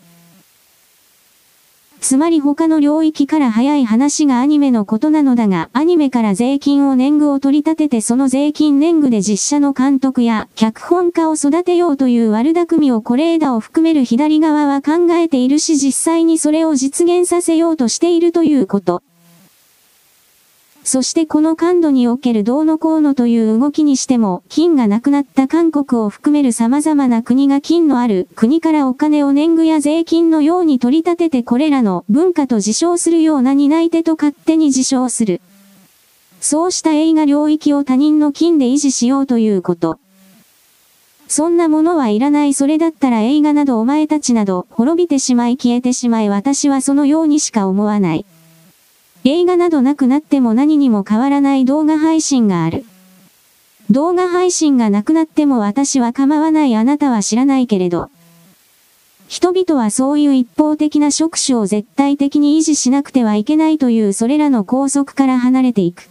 [2.03, 19.01] つまり他の領域から早い話がアニメのことなのだが、アニメから税金を年貢を取り立ててその税金年貢で実写の監督や脚本家を育てようという悪巧みをこれ枝を含める左側は考えているし実際にそれを実現させようとしているということ。
[20.83, 35.41] そしてこの感度におけるどうのこうのという動きにしても、金がなくなった韓国を含める様々な国が金のある国からお金を年貢や税金のように取り立ててこれらの文化と自称するような担い手と勝手に自称する。
[36.41, 39.99] そうした映画領域を他人の金で維持しようということ。
[41.29, 48.25] そんなものはいらないそれだったら映画などお前たちなど滅びてしまい消えてしまい私はそのようにしか思わない。
[49.25, 52.83] 映画などなくなっても何にも変わらない動画配信がある。
[53.89, 58.09] 動画配信がなくなっても私は構わないあなたは知らないけれど。
[59.29, 66.09] 人々はそういう一方的な職種を絶対的に維持しなくてはいけないというそれらの拘束から離れていく。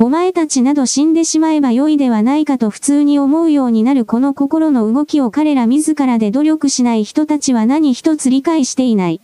[0.00, 9.20] お前たちなど死んでしまえば良いではないかと普通に思うようになるこの心の動きを彼ら自らで努力しない人たちは何一つ理解していない。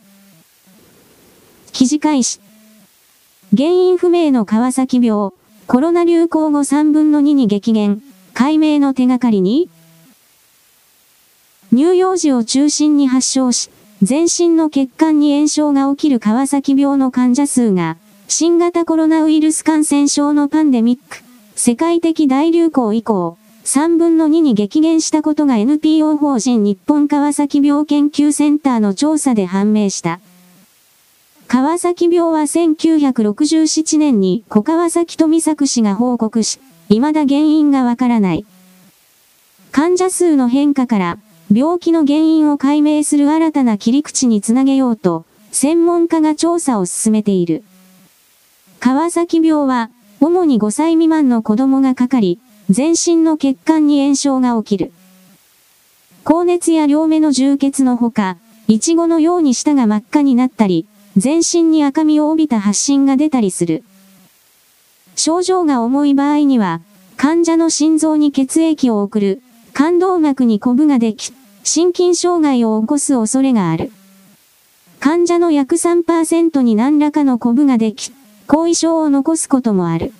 [1.79, 2.41] 記事開始。
[3.57, 5.31] 原因不明の川崎病、
[5.68, 8.03] コロナ流行後3分の2に激減、
[8.35, 9.70] 解明の手がかりに
[11.70, 13.70] 乳幼児を中心に発症し、
[14.03, 21.18] 全身の血管に炎症が起きる川崎病の患者数が、新型コロナウイルス感染症のパンデミック、
[21.55, 30.18] 世界的大流行以降、3分の2に激減したことが NPO 法人日本川崎病研究センターの調査で判明した。
[31.49, 38.44] 川崎病は1967年に小川崎富作氏が報告し、未だ原因がわからない。
[39.72, 41.18] 患者数の変化から
[41.51, 47.64] 病気の原因を解明する新たな切り口につなげようと、専門家が調査を進めている。
[48.78, 49.88] 川崎病は、
[50.20, 52.38] 主に5歳未満の子供がかかり、
[52.68, 54.92] 全身の血管に炎症が起きる。
[56.24, 58.36] 高熱や両目の充血のほか、
[58.66, 60.86] イチゴのように舌が真っ赤になったり、
[61.19, 63.83] 全身に赤みを帯びた発疹が出たりする。
[65.16, 66.81] 症状が重い場合には、
[67.16, 69.43] 患者の心臓に血液を送る、
[69.73, 71.33] 感動脈にコブができ、
[71.64, 73.91] 心筋障害を起こす恐れがある。
[75.01, 78.12] 患者の約3%に何らかのコブができ、
[78.47, 80.12] 後遺症を残すこともある。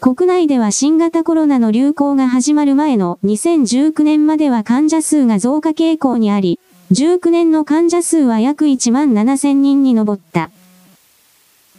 [0.00, 6.60] 国内では新型コロナの流行が始まる前の2019年までは患者数が増加傾向にあり、
[6.92, 10.50] 19年の患者数は約1万7000人に上った。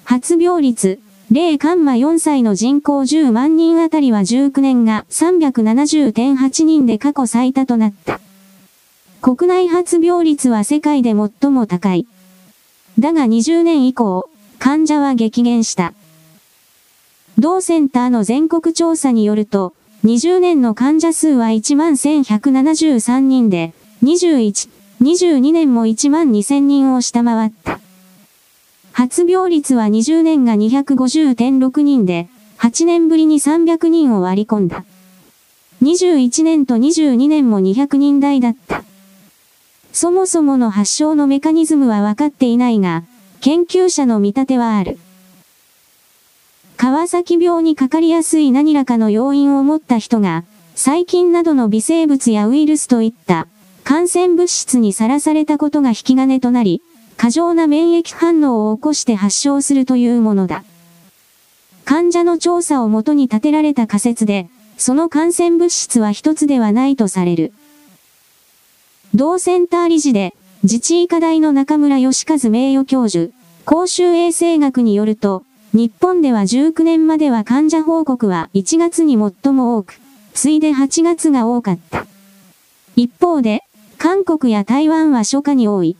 [0.05, 0.99] 発病率、
[1.32, 8.22] 0カンマ4歳の人口10万人あたりは19年が370.8人で過去最多となった。
[9.22, 12.07] 国内発病率は世界で最も高い。
[12.97, 15.93] だが20年以降、患者は激減した。
[17.38, 19.74] 同センターの全国調査によると、
[20.05, 24.70] 20年の患者数は1万1173人で、21、
[25.01, 27.79] 22年も1万2000人を下回った。
[28.91, 32.29] 発病率は20年が250.6人で、
[32.59, 34.85] 8年ぶりに300人を割り込んだ。
[35.81, 38.83] 21年と22年も200人台だった。
[39.91, 43.03] そもそもの発症のメカニズムは分かっていないが、
[43.39, 44.99] 研究者の見立てはある。
[46.77, 50.43] 川崎病にかかりやすい何らかの要因を持った人が、
[50.75, 53.47] 細菌などの微生物やウイルスといった
[53.84, 56.82] 感染物質にさらされたことが引き金となり、
[57.17, 60.63] 過剰な免疫反応を起こして発症するというものだ。
[61.86, 67.53] 患者の調査をもとに立てられた仮説で、その感染物質は一つではないとされる。
[69.13, 73.34] 同センター理事で、自治医科大の中村義和名誉教授、
[73.65, 79.99] 公衆衛生学によると、日本では19年までは患者報告は1月に最も多く、
[80.34, 82.05] 次いで8月が多かった。
[82.95, 83.63] 一方で、
[84.03, 85.95] 韓国や台湾は初夏に多い。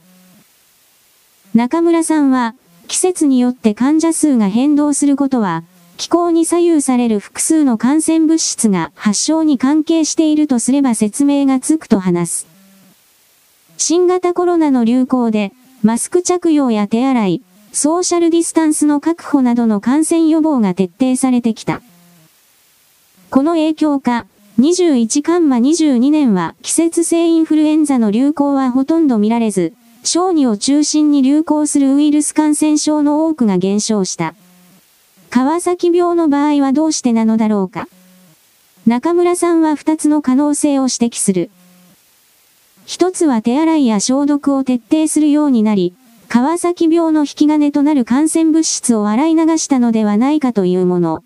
[1.54, 2.56] 中村さんは、
[2.88, 5.62] 季節によって患者数が変動することは、
[5.98, 12.46] 気候に左右される複数の感染物質が発症に関係しているとすれば説明がつくと話す。
[13.76, 15.52] 新型コロナの流行で、
[15.84, 17.42] マスク着用や手洗い、
[17.72, 21.80] ソーシャルディスタンスの確保などの感染予防が徹底されてきた。
[23.30, 24.26] この影響か、
[24.58, 29.72] 21カンマ22年は季節性インフルエンザの流行はほとんど見られず、
[30.04, 34.34] 小児を中心に流行するウイルス感染症の多くが減少した。
[35.30, 37.88] 川崎病の場合はどうしてなのだろうか。
[38.86, 41.50] 中村さんは2つの可能性を指摘する。
[42.84, 45.94] 一つは手洗いや消毒を徹底するようになり、
[46.28, 51.24] 川崎病の引き金となる感染物質を洗い流したのではないかというもの。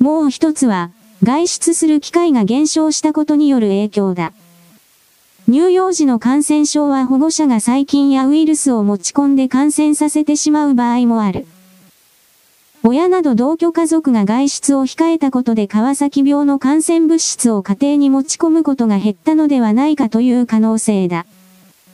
[0.00, 0.90] もう一つは、
[1.22, 4.32] 外出する機会が減少したことによる影響だ。
[5.48, 11.46] 乳幼児の感染症は保護者が細菌やウイルスを持ち込んで感染させてしまう場合もある。
[12.82, 21.26] 親など同居家族が外出を控えたことで川崎病の感染物質を家庭に持ち込むことが減ったのではないかという可能性だ。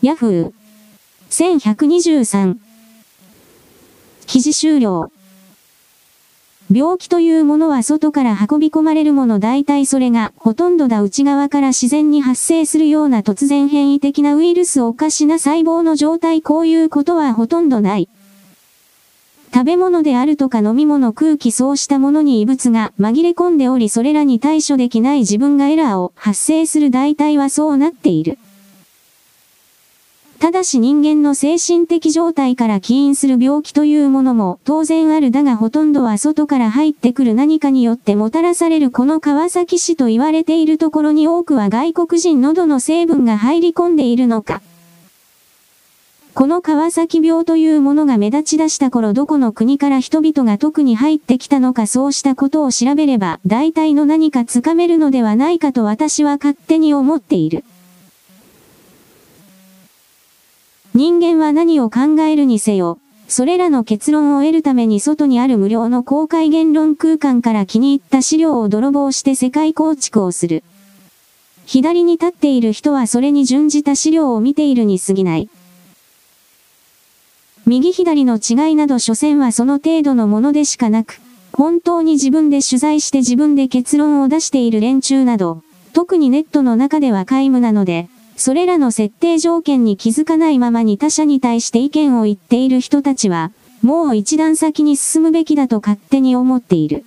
[0.03, 0.53] ヤフー
[1.31, 2.57] 1123
[4.27, 5.12] 記事終了
[6.75, 18.09] 病気というものは外から運び込まれるもの大体それがほとんどだ内側から自然に発生するような突然変異的なウイルスおかしな細胞の状態こういうことはほとんどない。
[19.55, 28.39] 食べ物であるとか飲み物空気そうしたものに異物が紛れ込んでおりそれらに対処できない自分がエラーを発生する大体はそうなっている。
[30.43, 44.63] ただし人間の精神的状態から起因する病気というものも当然あるだがほとんどは外から入ってくる何かによってもたらされるこの川崎市と言われているところに多くは外国人喉の成分が入り込んでいるのか。
[46.35, 57.63] この川崎病というものが目立ち出した頃どこの国から人々が特に入ってきたのかそうしたことを調べれば大体の何かつかめるのではないかと私は勝手に思っている。
[60.95, 70.63] 人間は何を考えるにせよ、それらの結論を得るために外にある無料の公開言論空間から気に入った資料を泥棒して世界構築をする。
[71.65, 75.49] 左に立っている人はそれに準じた資料を見ているに過ぎない。
[77.65, 81.21] 右左の違いなど所詮はその程度のものでしかなく、
[81.55, 85.63] 本当に自分で取材して自分で結論を出している連中など、
[85.95, 93.53] 特にネットの中では皆無なので、それらの設定条件に気づかないままに他者に対して意見を言っている人たちは、
[93.83, 97.05] もう一段先に進むべきだと勝手に思っている。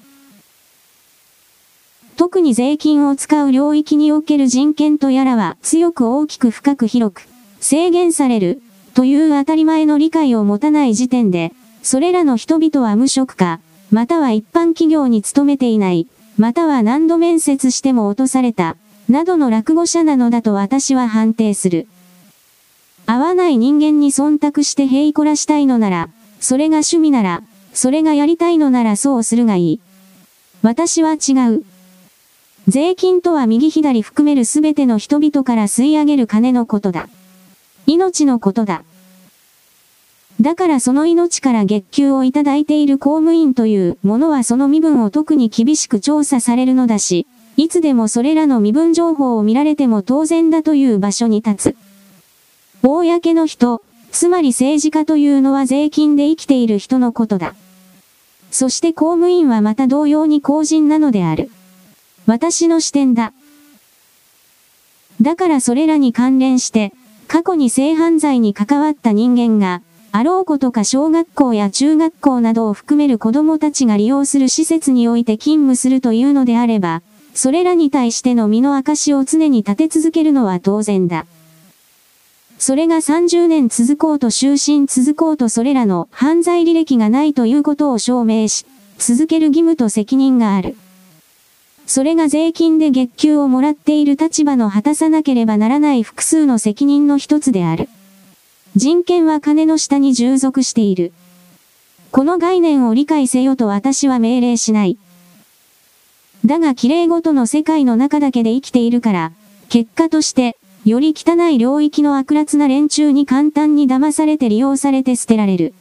[2.17, 7.27] 特に税金を使う領域における人権とやらは強く大きく深く広く
[7.59, 8.61] 制限される
[8.93, 11.51] という当たり前の理解を持たない時点で、
[11.83, 13.59] それらの人々は無職か、
[13.91, 16.07] または一般企業に勤めていない、
[16.37, 18.77] または何度面接しても落とされた、
[19.09, 21.87] などの落語者なのだと私は判定する。
[23.05, 27.43] 合わない人間に忖度してへいこらしたいのなら、それが趣味なら、
[27.73, 29.79] それがやりたいのならそうするがいい。
[30.63, 31.63] 私は違う。
[32.67, 37.07] 税金とは右左含めるすべての人々から吸い上げる金のことだ。
[37.85, 38.83] 命のことだ。
[40.41, 47.27] だからその命から月給をいただいている公務員というものはその身分を特に厳しく調査されるのだし、
[47.57, 51.75] いつでもそれらの身分情報を見られても当然だという場所に立つ。
[52.81, 53.81] 公の人、
[54.11, 57.55] つまり政治家というのは税金で生きている人のことだ。
[58.51, 61.49] そして公務員はまた同様に公人なのである。
[62.25, 63.33] 私の視点だ。
[65.21, 66.93] だからそれらに関連して、
[67.27, 69.81] 過去に性犯罪に関わった人間が、
[70.11, 77.01] あろうことか小学校や中学校などを含める子供たちが利用する施設において勤務するというのであれば、
[77.35, 81.27] それらに対しての身の証を常に立て続けるのは当然だ。
[82.57, 88.65] それが30年続こうと終身続こうとそれらの犯罪履歴がないということを証明し、
[88.97, 90.77] 続ける義務と責任がある。
[91.85, 97.89] それが税金で月給をもらっている立場の果たさなければならない複数の責任の一つである。
[98.77, 101.11] 人権は金の下に従属している。
[102.11, 104.97] この概念を理解せよと私は命令しない。
[106.45, 109.31] だが綺麗ごとの世界の中だけで生きているから、
[109.69, 115.73] 結果として、より汚い領域の悪辣な連中に簡単に騙されて利用されて捨てられる。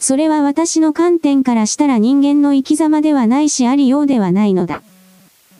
[0.00, 4.82] それは私の観点からしたら人間の生き様ではないしありようではないのだ。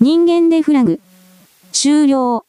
[0.00, 0.98] 人間でフラグ。
[1.70, 2.44] 終了。